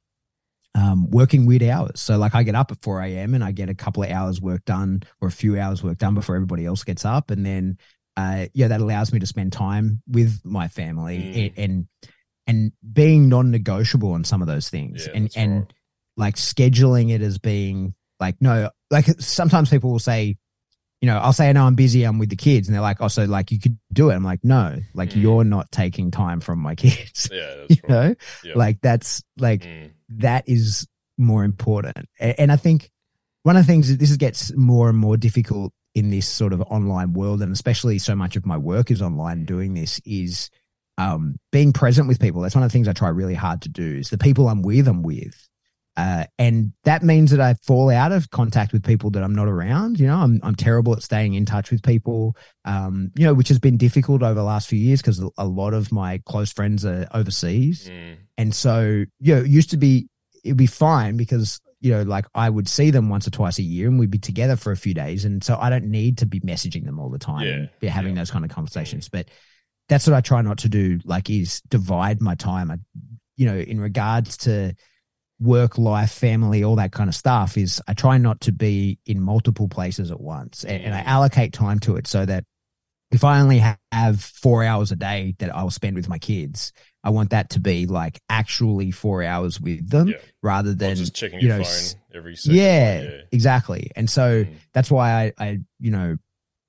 [0.73, 1.99] um, working weird hours.
[2.01, 3.33] So like I get up at 4 a.m.
[3.35, 6.15] and I get a couple of hours work done or a few hours work done
[6.15, 7.29] before everybody else gets up.
[7.31, 7.77] And then,
[8.17, 11.53] uh, yeah, that allows me to spend time with my family Mm.
[11.57, 11.87] and,
[12.47, 15.73] and, being non-negotiable on some of those things Yeah, and, and right.
[16.17, 20.37] like scheduling it as being like, no, like sometimes people will say,
[21.01, 22.03] you know, I'll say, no, I'm busy.
[22.03, 22.67] I'm with the kids.
[22.67, 24.15] And they're like, oh, so like you could do it.
[24.15, 25.21] I'm like, no, like Mm.
[25.21, 27.89] you're not taking time from my kids, Yeah, that's you right.
[27.89, 28.53] know, Yeah.
[28.55, 30.87] like that's like, Mm, that is
[31.17, 31.97] more important.
[32.19, 32.89] A- And I think
[33.43, 36.61] one of the things that this gets more and more difficult in this sort of
[36.61, 40.49] online world, and especially so much of my work is online doing this, is
[40.97, 42.41] um, being present with people.
[42.41, 43.97] That's one of the things I try really hard to do.
[43.97, 45.47] Is the people I'm with, I'm with.
[45.97, 49.47] Uh, and that means that I fall out of contact with people that I'm not
[49.47, 49.99] around.
[49.99, 52.35] You know, I'm I'm terrible at staying in touch with people.
[52.65, 55.73] Um, you know, which has been difficult over the last few years because a lot
[55.73, 57.89] of my close friends are overseas.
[57.89, 60.09] mm, And so, you know, it used to be,
[60.43, 63.63] it'd be fine because, you know, like I would see them once or twice a
[63.63, 65.23] year and we'd be together for a few days.
[65.23, 68.15] And so I don't need to be messaging them all the time Yeah, be having
[68.15, 68.21] yeah.
[68.21, 69.07] those kind of conversations.
[69.07, 69.29] But
[69.87, 72.71] that's what I try not to do, like, is divide my time.
[72.71, 72.77] I,
[73.37, 74.73] you know, in regards to
[75.39, 79.21] work, life, family, all that kind of stuff, is I try not to be in
[79.21, 82.45] multiple places at once and, and I allocate time to it so that
[83.11, 83.61] if I only
[83.91, 86.73] have four hours a day that I'll spend with my kids,
[87.03, 90.15] I want that to be like actually four hours with them Yeah.
[90.41, 92.57] rather than just checking you your know, phone every second.
[92.57, 93.21] yeah, yeah.
[93.31, 93.91] exactly.
[93.95, 96.17] And so Mm, that's why I, I you know,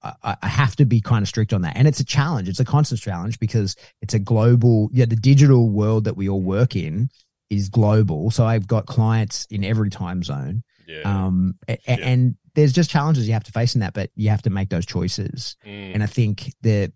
[0.02, 1.76] I, I have to be kind of strict on that.
[1.76, 2.48] And it's a challenge.
[2.48, 6.42] It's a constant challenge because it's a global, yeah, the digital world that we all
[6.42, 7.08] work in
[7.50, 8.30] is global.
[8.30, 10.62] So I've got clients in every time zone.
[10.88, 11.02] yeah.
[11.02, 11.96] Um, a- Yeah.
[12.00, 14.68] and there's just challenges you have to face in that, but you have to make
[14.70, 15.56] those choices.
[15.66, 16.92] Mm, And I think that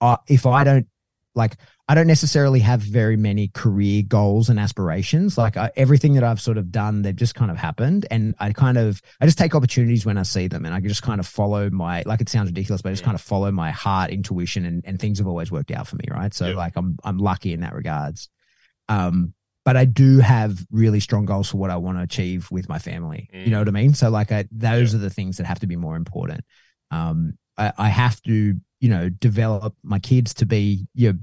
[0.00, 0.86] uh, if I don't
[1.34, 1.56] like,
[1.88, 5.36] I don't necessarily have very many career goals and aspirations.
[5.38, 8.06] Like I, everything that I've sort of done, they've just kind of happened.
[8.10, 10.88] And I kind of, I just take opportunities when I see them and I can
[10.88, 13.06] just kind of follow my, like it sounds ridiculous, but I just Mm.
[13.06, 16.06] kind of follow my heart intuition and, and things have always worked out for me.
[16.10, 16.32] Right.
[16.34, 16.56] So Yeah.
[16.56, 18.28] like I'm, I'm lucky in that regards.
[18.88, 19.34] Um,
[19.66, 22.78] but I do have really strong goals for what I want to achieve with my
[22.78, 23.28] family.
[23.34, 23.60] You know Mm.
[23.60, 23.94] what I mean?
[23.94, 26.42] So like I, those are the things that have to be more important.
[26.92, 31.18] Um, I, I have to, you know, develop my kids to be, you know,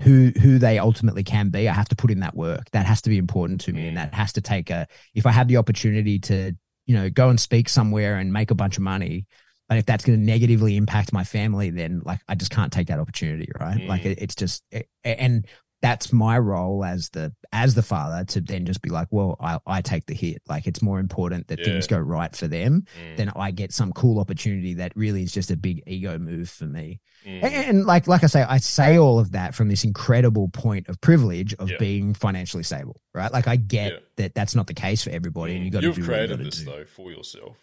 [0.00, 1.68] who who they ultimately can be.
[1.68, 2.70] I have to put in that work.
[2.72, 4.00] That has to be important to me, and Mm.
[4.00, 4.88] that has to take a.
[5.14, 6.56] If I have the opportunity to,
[6.86, 9.26] you know, go and speak somewhere and make a bunch of money,
[9.68, 12.88] but if that's going to negatively impact my family, then like I just can't take
[12.88, 13.80] that opportunity, right?
[13.86, 14.12] Like Mm.
[14.12, 15.46] it, it's just, it, and
[15.84, 19.58] that's my role as the as the father to then just be like, well, I
[19.66, 20.40] I take the hit.
[20.48, 23.92] Like it's more important that things go right for them mm, then I get some
[23.92, 27.00] cool opportunity that really is just a big ego move for me.
[27.26, 30.48] mm, And, and like like I say, I say all of that from this incredible
[30.48, 31.76] point of privilege of Yeah.
[31.78, 33.30] being financially stable, right?
[33.30, 33.98] Like I get Yeah.
[34.16, 36.44] that that's not the case for everybody, and you got to You've you created gotta
[36.44, 36.64] this do.
[36.64, 37.56] though for yourself.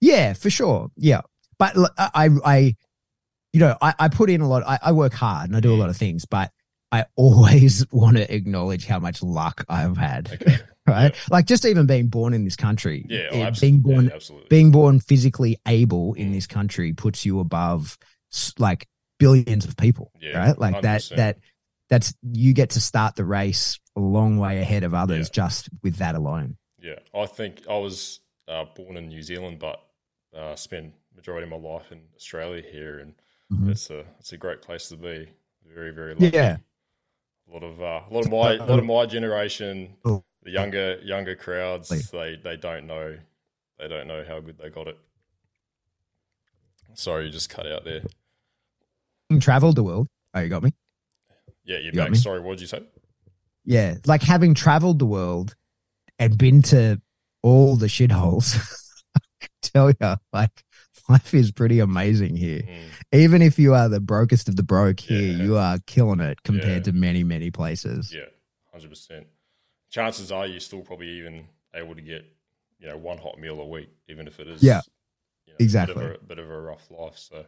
[0.00, 0.88] Yeah, for sure.
[0.96, 1.20] Yeah,
[1.58, 2.74] but I I.
[3.52, 4.62] you know I, I put in a lot.
[4.66, 5.80] I, I work hard and I do a Mm.
[5.80, 6.50] lot of things, but
[6.92, 10.30] I always want to acknowledge how much luck I've had.
[10.32, 10.58] Okay.
[10.84, 14.14] Right, like just even being born in this country, Yeah, oh, it- being born yeah,
[14.16, 14.48] absolutely.
[14.50, 16.34] being born physically able in Mm.
[16.34, 17.96] this country puts you above
[18.58, 18.88] like
[19.20, 21.16] billions of people Yeah, right like that 100%.
[21.16, 21.38] that
[21.88, 25.98] that's you get to start the race a long way ahead of others just with
[25.98, 28.18] that alone Yeah, I think I was
[28.48, 29.80] uh, born in New Zealand, but
[30.36, 33.14] uh, spent majority of my life in Australia here, and
[33.52, 33.70] Mhm.
[33.70, 35.28] it's a it's a great place to be.
[35.72, 36.36] Very very lucky.
[36.36, 36.56] Yeah.
[37.52, 40.22] A lot of uh, a lot of my a lot of my generation, Oh.
[40.42, 43.16] the younger younger crowds, they they don't know
[43.78, 44.98] they don't know how good they got it.
[46.94, 48.02] Sorry, you just cut out there.
[49.30, 50.72] Having traveled the world oh you got me
[51.64, 52.12] Yeah, you're You got back.
[52.12, 52.18] me?
[52.18, 52.82] Sorry, what did you say?
[53.64, 55.54] yeah like having traveled the world
[56.18, 57.00] and been to
[57.44, 58.58] all the shitholes
[59.62, 60.64] tell you like
[61.12, 65.00] life is pretty amazing here Mm, even if you are the brokest of the broke
[65.00, 65.44] here Yeah.
[65.44, 66.92] you are killing it compared Yeah.
[66.92, 68.26] to many many places yeah,
[68.72, 69.26] hundred percent.
[69.90, 72.24] Chances are you're still probably even able to get
[72.78, 74.80] you know one hot meal a week, even if it is Yeah,
[75.46, 75.94] you know, exactly.
[75.94, 77.18] bit of, a, bit of a rough life.
[77.18, 77.44] So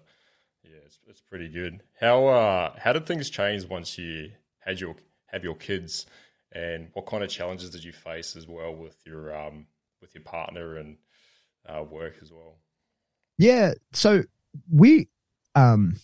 [0.63, 1.83] yeah, it's it's pretty good.
[2.01, 4.97] How uh how did things change once you had your
[5.27, 6.07] have your kids,
[6.53, 9.67] and what kind of challenges did you face as well with your um
[10.01, 10.99] with your partner and
[11.67, 12.59] uh, work as well?
[13.39, 13.75] Yeah.
[13.93, 14.23] So
[14.71, 15.09] we
[15.55, 15.97] um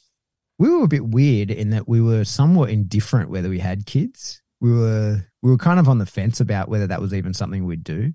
[0.58, 4.42] we were a bit weird in that we were somewhat indifferent whether we had kids.
[4.60, 7.64] We were we were kind of on the fence about whether that was even something
[7.64, 8.12] we'd do.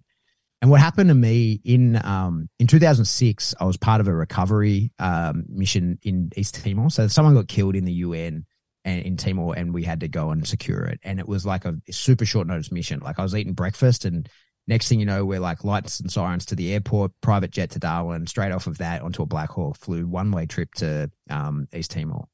[0.61, 4.91] and what happened to me in um, in 2006, I was part of a recovery
[4.99, 6.89] um, mission in East Timor.
[6.89, 8.45] So someone got killed in the UN
[8.83, 10.99] and in Timor, and we had to go and secure it.
[11.03, 12.99] And it was like a super short notice mission.
[12.99, 14.29] Like I was eating breakfast, and
[14.67, 17.79] next thing you know, we're like lights and sirens to the airport, private jet to
[17.79, 21.67] Darwin, straight off of that onto a Black Hawk, flew one way trip to um,
[21.73, 22.25] East Timor,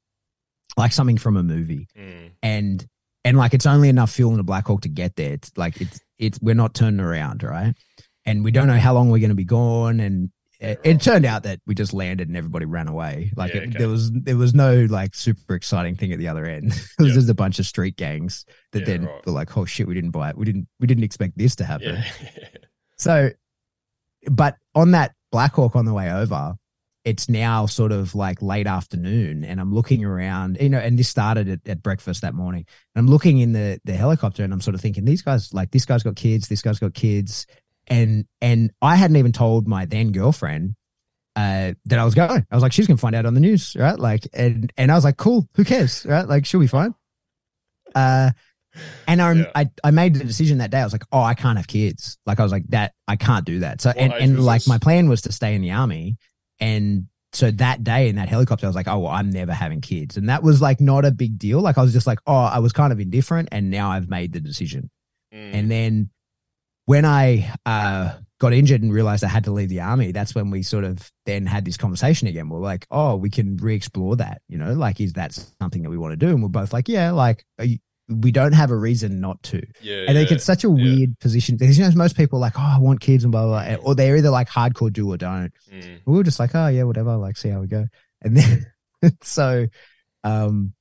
[0.78, 1.88] like something from a movie.
[1.98, 2.32] Mm.
[2.42, 2.88] And
[3.24, 5.34] and like it's only enough fuel in a Black Hawk to get there.
[5.34, 7.74] It's like it's it's we're not turning around, right?
[8.26, 11.26] And we don't know how long we're going to be gone, and it, it turned
[11.26, 13.34] out that we just landed and everybody ran away.
[13.36, 13.78] Like Yeah, it, okay.
[13.80, 16.68] there was there was no like super exciting thing at the other end.
[17.00, 17.16] it was Yeah.
[17.16, 19.26] just a bunch of street gangs that Yeah, then right.
[19.26, 20.38] were like, "Oh shit, we didn't buy it.
[20.38, 22.02] We didn't we didn't expect this to happen."
[22.98, 23.32] So,
[24.30, 26.54] but on that Blackhawk on the way over,
[27.04, 31.10] it's now sort of like late afternoon, and I'm looking around, you know, and this
[31.10, 32.64] started at, at breakfast that morning.
[32.94, 35.72] And I'm looking in the the helicopter, and I'm sort of thinking, these guys, like
[35.72, 37.48] this guy's got kids, this guy's got kids,
[37.92, 40.76] and and I hadn't even told my then girlfriend
[41.36, 42.48] uh that I was going.
[42.50, 44.00] I was like, she's gonna find out on the news, right?
[44.00, 46.28] Like, and and I was like, cool, who cares, right?
[46.28, 46.96] Like, she'll be fine.
[47.94, 48.32] Uh,
[49.06, 49.52] and I, Yeah.
[49.54, 50.80] I I made the decision that day.
[50.80, 52.18] I was like, oh, I can't have kids.
[52.26, 53.82] Like, I was like, that I can't do that.
[53.82, 54.68] So, and and like this?
[54.68, 56.18] my plan was to stay in the army,
[56.62, 59.82] and so that day in that helicopter, I was like, oh, well, I'm never having
[59.82, 61.60] kids, and that was like not a big deal.
[61.60, 64.32] Like, I was just like, oh, I was kind of indifferent, and now I've made
[64.32, 64.90] the decision.
[65.34, 65.54] Mm.
[65.54, 66.10] And then
[66.86, 70.50] when I uh, got injured and realized I had to leave the army, that's when
[70.50, 72.50] we sort of then had this conversation again.
[72.50, 75.90] We're like, oh, we can re explore that, you know, like, is that something that
[75.90, 76.30] we want to do?
[76.30, 77.78] And we're both like, yeah, like, you,
[78.10, 79.66] we don't have a reason not to.
[79.82, 80.74] yeah, And like, it's such a yeah.
[80.74, 83.46] weird position because, you know, most people are like, oh, I want kids and blah,
[83.46, 83.76] blah, blah.
[83.84, 85.54] Or they're either like hardcore do or don't.
[85.72, 86.02] Mm.
[86.06, 87.88] We were just like, oh, yeah, whatever, like, see how we go.
[88.22, 88.66] And then,
[89.22, 89.68] so,
[90.24, 90.74] um,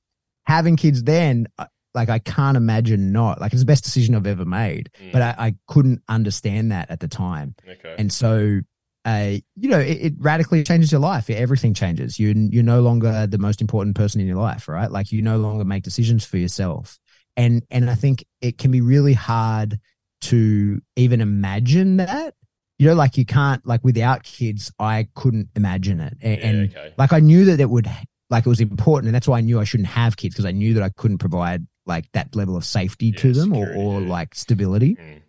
[0.45, 3.41] having kids then, uh, like, I can't imagine not.
[3.41, 5.11] Like, it's the best decision I've ever made Mm.
[5.11, 7.55] but I, I couldn't understand that at the time.
[7.67, 7.95] okay.
[7.97, 8.61] And so,
[9.03, 11.29] uh, you know, it, it radically changes your life.
[11.29, 12.19] Everything changes.
[12.19, 14.91] You you're no longer the most important person in your life, right?
[14.91, 16.99] Like you no longer make decisions for yourself.
[17.35, 19.79] And and I think it can be really hard
[20.21, 22.35] to even imagine that.
[22.77, 26.17] You know, like you can't like without kids, I couldn't imagine it.
[26.21, 26.93] And, yeah, and okay.
[26.97, 27.87] like I knew that it would
[28.29, 30.51] like it was important, and that's why I knew I shouldn't have kids because I
[30.51, 34.01] knew that I couldn't provide like that level of safety to them or, security, or
[34.01, 34.09] yeah.
[34.09, 34.95] like stability.
[34.95, 35.21] Mm.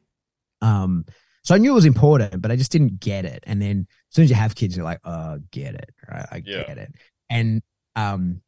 [0.66, 1.04] Um,
[1.44, 3.42] so I knew it was important, but I just didn't get it.
[3.46, 6.26] And then as soon as you have kids, you're like, oh, get it, right?
[6.30, 6.64] I Yeah.
[6.66, 6.94] get it.
[7.28, 7.62] And
[7.96, 8.40] um,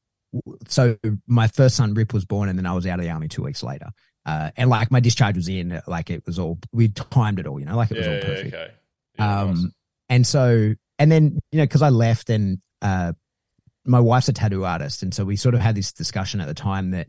[0.68, 0.96] so
[1.26, 3.42] my first son Rip was born, and then I was out of the army two
[3.42, 3.90] weeks later.
[4.26, 7.58] Uh, and like my discharge was in, like it was all we timed it all,
[7.60, 8.54] you know, like it was Yeah, all yeah, perfect.
[8.54, 8.70] okay.
[9.18, 9.72] Yeah, Um, nice.
[10.08, 13.12] and so, and then, you know, cause I left and, uh,
[13.84, 15.02] my wife's a tattoo artist.
[15.02, 17.08] And so we sort of had this discussion at the time that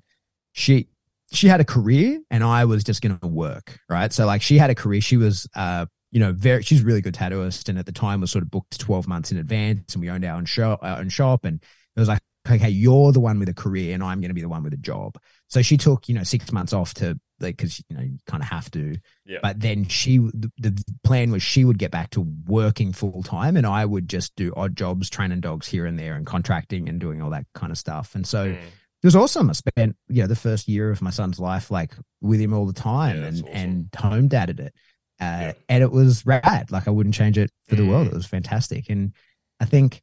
[0.51, 0.89] she,
[1.35, 3.79] she had a career and I was just going to work.
[3.89, 4.11] Right.
[4.13, 5.01] So like she had a career.
[5.01, 7.69] She was, uh, you know, very, she's a really good tattooist.
[7.69, 10.23] And at the time was sort of booked 12 months in advance and we owned
[10.25, 11.45] our own shop, our own shop.
[11.45, 11.61] And
[11.95, 14.41] it was like, okay, you're the one with a career and I'm going to be
[14.41, 15.17] the one with a job.
[15.49, 18.41] So she took, you know, six months off to like, cause you know, you kind
[18.41, 19.39] of have to, Yeah.
[19.41, 23.57] but then she the, the plan was she would get back to working full time
[23.57, 26.97] and i would just do odd jobs training dogs here and there and contracting and
[27.01, 28.57] doing all that kind of stuff and so Mm.
[29.05, 31.93] It was awesome i spent you know the first year of my son's life like
[32.21, 33.47] with him all the time Yeah, and awesome.
[33.53, 34.73] and home dadded it
[35.21, 35.53] uh, Yeah.
[35.69, 38.11] and it was rad like i wouldn't change it for the world Mm.
[38.13, 39.13] it was fantastic and
[39.59, 40.01] i think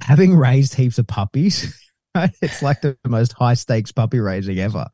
[0.00, 1.76] having raised heaps of puppies
[2.14, 4.86] right, it's like the most high stakes puppy raising ever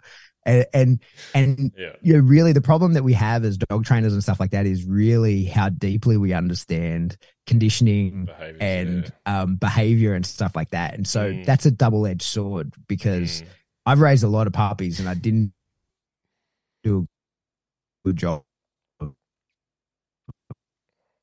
[0.47, 0.99] and and
[1.35, 1.97] and Yeah.
[2.03, 4.67] you know, really the problem that we have as dog trainers and stuff like that
[4.67, 7.17] is really how deeply we understand
[7.47, 10.95] conditioning Behaviors, and um, behavior and stuff like that.
[10.95, 11.45] And so Mm.
[11.45, 13.47] that's a double edged sword because Mm.
[13.87, 15.53] I've raised a lot of puppies and I didn't
[16.85, 17.07] do
[18.05, 18.43] a good job.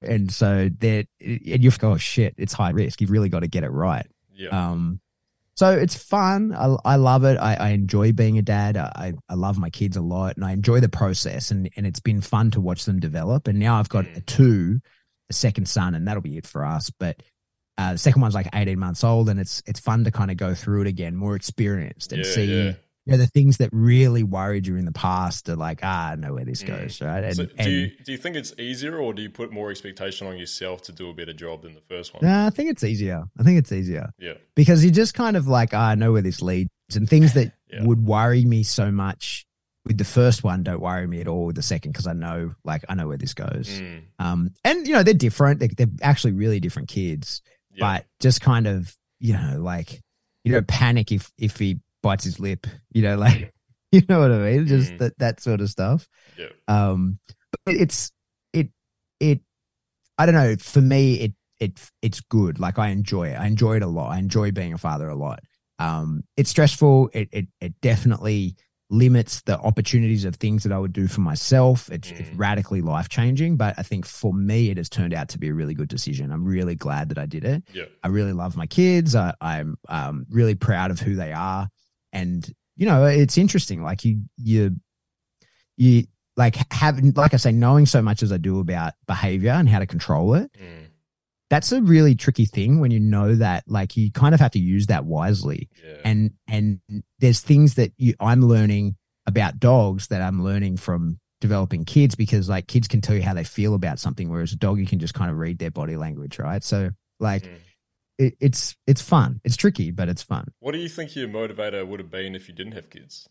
[0.03, 3.01] And so that, and you've got, oh shit, it's high risk.
[3.01, 4.05] You've really got to get it right.
[4.35, 4.49] yeah.
[4.49, 4.99] Um,
[5.57, 6.53] so it's fun.
[6.53, 7.37] I, I love it.
[7.37, 8.77] I, I enjoy being a dad.
[8.77, 11.99] I, I love my kids a lot and I enjoy the process and, and it's
[11.99, 13.47] been fun to watch them develop.
[13.47, 14.17] And now I've got Mm.
[14.17, 14.79] a two,
[15.29, 16.91] a second son, and that'll be it for us.
[16.99, 17.23] But
[17.79, 20.37] uh, the second one's like 18 months old and it's it's fun to kind of
[20.37, 22.73] go through it again, more experienced and Yeah, see yeah.
[23.07, 26.15] You know, the things that really worried you in the past are like, ah, I
[26.15, 26.67] know where this Mm.
[26.67, 27.23] goes, right?
[27.23, 29.71] And, so do and you do you think it's easier, or do you put more
[29.71, 32.23] expectation on yourself to do a better job than the first one?
[32.23, 33.23] nah, I think it's easier.
[33.39, 34.11] I think it's easier.
[34.19, 34.33] Yeah.
[34.55, 36.69] because you just kind of like, ah, I know where this leads.
[36.95, 37.83] And things that Yeah.
[37.83, 39.45] would worry me so much
[39.85, 42.55] with the first one don't worry me at all with the second because I know,
[42.65, 43.67] like, I know where this goes.
[43.81, 44.01] Mm.
[44.19, 45.59] Um, and you know, they're different.
[45.61, 47.41] They, they're actually really different kids,
[47.73, 47.79] Yeah.
[47.99, 50.01] but just kind of, you know, like,
[50.43, 52.67] you don't panic if if he bites his lip.
[52.91, 53.53] You know, like,
[53.91, 54.67] you know what I mean?
[54.67, 54.97] Just Mhm.
[54.99, 56.07] that that sort of stuff.
[56.37, 56.47] yeah.
[56.67, 57.19] Um,
[57.65, 58.11] but it's
[58.53, 58.69] it
[59.19, 59.41] it,
[60.17, 60.55] I don't know.
[60.57, 62.59] For me, it it it's good.
[62.59, 63.35] Like I enjoy it.
[63.35, 64.11] I enjoy it a lot.
[64.11, 65.39] I enjoy being a father a lot.
[65.79, 67.09] Um, it's stressful.
[67.13, 68.55] It it it definitely
[68.89, 71.89] limits the opportunities of things that I would do for myself.
[71.91, 72.19] It's, mm.
[72.19, 75.49] it's radically life changing, but I think for me, it has turned out to be
[75.49, 76.31] a really good decision.
[76.31, 77.63] I'm really glad that I did it.
[77.73, 77.83] Yeah.
[78.03, 79.13] I really love my kids.
[79.13, 81.67] I, I'm um, really proud of who they are,
[82.21, 83.83] and you know, it's interesting.
[83.83, 84.75] Like you, you,
[85.77, 86.03] you
[86.35, 89.79] like having, like I say, knowing so much as I do about behavior and how
[89.79, 90.51] to control it.
[90.53, 90.87] Mm
[91.49, 94.59] that's a really tricky thing when you know that like you kind of have to
[94.59, 95.97] use that wisely yeah.
[96.03, 96.79] and and
[97.19, 98.95] there's things that you i'm learning
[99.25, 103.33] about dogs that i'm learning from developing kids because like kids can tell you how
[103.33, 105.95] they feel about something whereas a dog you can just kind of read their body
[105.95, 106.89] language right so
[107.19, 107.57] like mm.
[108.17, 111.85] It, it's it's fun it's tricky but it's fun what do you think your motivator
[111.85, 113.27] would have been if you didn't have kids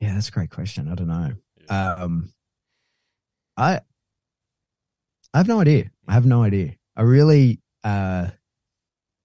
[0.00, 1.32] yeah that's a great question i don't know
[1.68, 1.94] yeah.
[1.94, 2.32] um
[3.56, 3.80] i
[5.32, 5.90] I have no idea.
[6.08, 6.74] I have no idea.
[6.96, 8.28] I really, uh,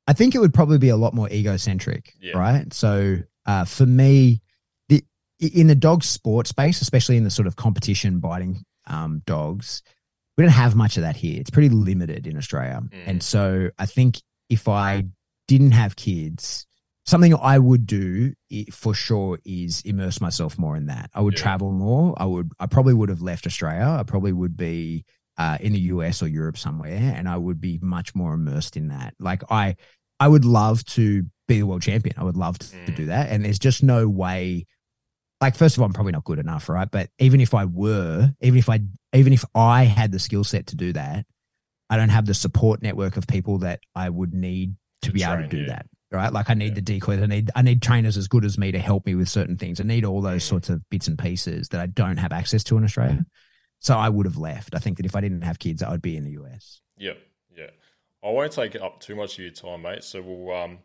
[0.07, 2.37] I think it would probably be a lot more egocentric, yeah.
[2.37, 2.71] right?
[2.73, 4.41] So uh, for me,
[4.87, 5.03] the
[5.39, 9.81] in the dog sport space, especially in the sort of competition biting um, dogs,
[10.37, 11.39] we don't have much of that here.
[11.39, 12.97] It's pretty limited in Australia, mm.
[13.05, 15.05] and so I think if I
[15.47, 16.65] didn't have kids,
[17.05, 18.33] something I would do
[18.71, 21.09] for sure is immerse myself more in that.
[21.13, 21.41] I would yeah.
[21.41, 22.13] travel more.
[22.17, 22.51] I would.
[22.59, 23.97] I probably would have left Australia.
[23.99, 25.05] I probably would be
[25.37, 28.89] uh, in the US or Europe somewhere, and I would be much more immersed in
[28.89, 29.13] that.
[29.19, 29.75] Like I,
[30.19, 32.15] I would love to be the world champion.
[32.17, 32.85] I would love to, mm.
[32.85, 34.65] to do that, and there's just no way.
[35.41, 36.89] Like first of all, I'm probably not good enough, right?
[36.89, 38.79] But even if I were, even if I,
[39.13, 41.25] even if I had the skill set to do that,
[41.89, 45.21] I don't have the support network of people that I would need to, to be
[45.21, 45.67] train, able to do yeah.
[45.67, 45.85] that.
[46.11, 46.31] Right?
[46.31, 46.73] Like I need yeah.
[46.75, 47.21] the decoys.
[47.21, 49.79] I need I need trainers as good as me to help me with certain things.
[49.79, 50.47] I need all those mm.
[50.47, 53.25] sorts of bits and pieces that I don't have access to in Australia.
[53.79, 54.73] So I would have left.
[54.73, 56.81] I think that if I didn't have kids, I would be in the US.
[56.97, 57.13] Yeah,
[57.55, 57.69] yeah.
[58.23, 60.03] I won't take up too much of your time, mate.
[60.03, 60.79] So we'll um,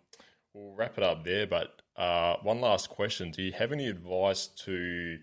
[0.53, 1.46] we'll wrap it up there.
[1.46, 5.18] But uh, one last question: Do you have any advice to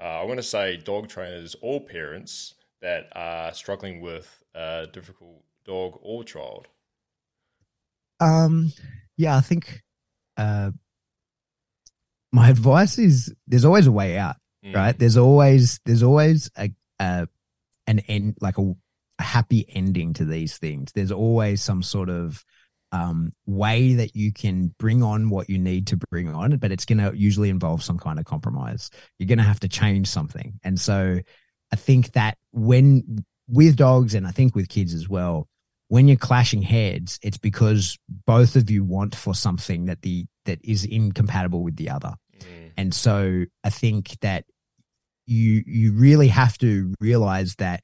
[0.00, 5.44] uh, I want to say dog trainers or parents that are struggling with a difficult
[5.66, 6.68] dog or child?
[8.18, 8.72] Um,
[9.18, 9.82] yeah, I think
[10.38, 10.70] uh,
[12.32, 14.74] my advice is there's always a way out, mm.
[14.74, 14.98] right?
[14.98, 17.28] There's always there's always a a
[17.86, 18.74] an end like a,
[19.18, 20.92] a happy ending to these things.
[20.92, 22.42] There's always some sort of
[22.92, 26.84] um, way that you can bring on what you need to bring on, but it's
[26.84, 28.90] going to usually involve some kind of compromise.
[29.18, 30.60] You're going to have to change something.
[30.62, 31.18] And so
[31.72, 35.48] I think that when with dogs and I think with kids as well,
[35.88, 40.58] when you're clashing heads, it's because both of you want for something that the that
[40.62, 42.14] is incompatible with the other.
[42.40, 42.70] Mm.
[42.76, 44.44] And so I think that
[45.26, 47.82] you you really have to realize that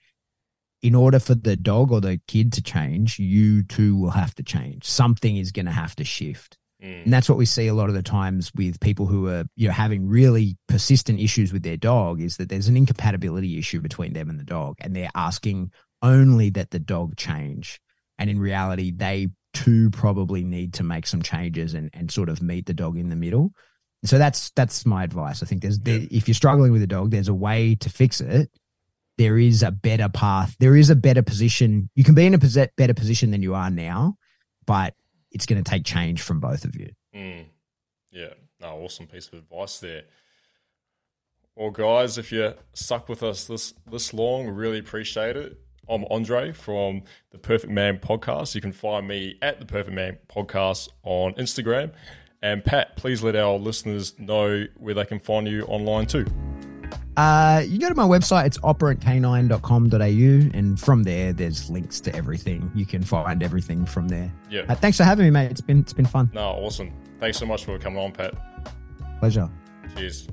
[0.83, 4.43] in order for the dog or the kid to change, you too will have to
[4.43, 4.85] change.
[4.85, 6.57] Something is going to have to shift.
[6.83, 7.05] Mm.
[7.05, 9.67] And that's what we see a lot of the times with people who are you
[9.67, 14.13] know having really persistent issues with their dog is that there's an incompatibility issue between
[14.13, 15.73] them and the dog and they're asking
[16.03, 17.81] only that the dog change.
[18.19, 22.43] And in reality, they too probably need to make some changes and, and sort of
[22.43, 23.53] meet the dog in the middle.
[24.05, 25.43] So that's that's my advice.
[25.43, 25.99] I think there's yeah.
[25.99, 28.51] there, if you're struggling with a dog, there's a way to fix it.
[29.19, 30.57] There is a better path.
[30.59, 31.91] There is a better position.
[31.95, 34.17] You can be in a better position than you are now,
[34.67, 34.95] but
[35.31, 36.91] it's going to take change from both of you.
[37.15, 37.47] Mm.
[38.11, 40.05] Yeah, no, awesome piece of advice there.
[41.55, 45.59] Well, guys, if you're stuck with us this this long, really appreciate it.
[45.89, 48.55] I'm Andre from the Perfect Man Podcast.
[48.55, 51.93] You can find me at the Perfect Man Podcast on Instagram
[52.43, 56.27] and Pat, please let our listeners know where they can find you online too.
[57.19, 62.71] Uh, you go to my website, it's operantcanine.com.au, and from there, there's links to everything.
[62.77, 64.33] You can find everything from there.
[64.49, 64.63] Yeah.
[64.69, 65.51] Uh, thanks for having me, mate.
[65.51, 66.31] It's been it's been fun.
[66.33, 66.93] No, awesome.
[67.19, 68.35] Thanks so much for coming on, Pat.
[69.19, 69.51] Pleasure.
[69.97, 70.29] Cheers.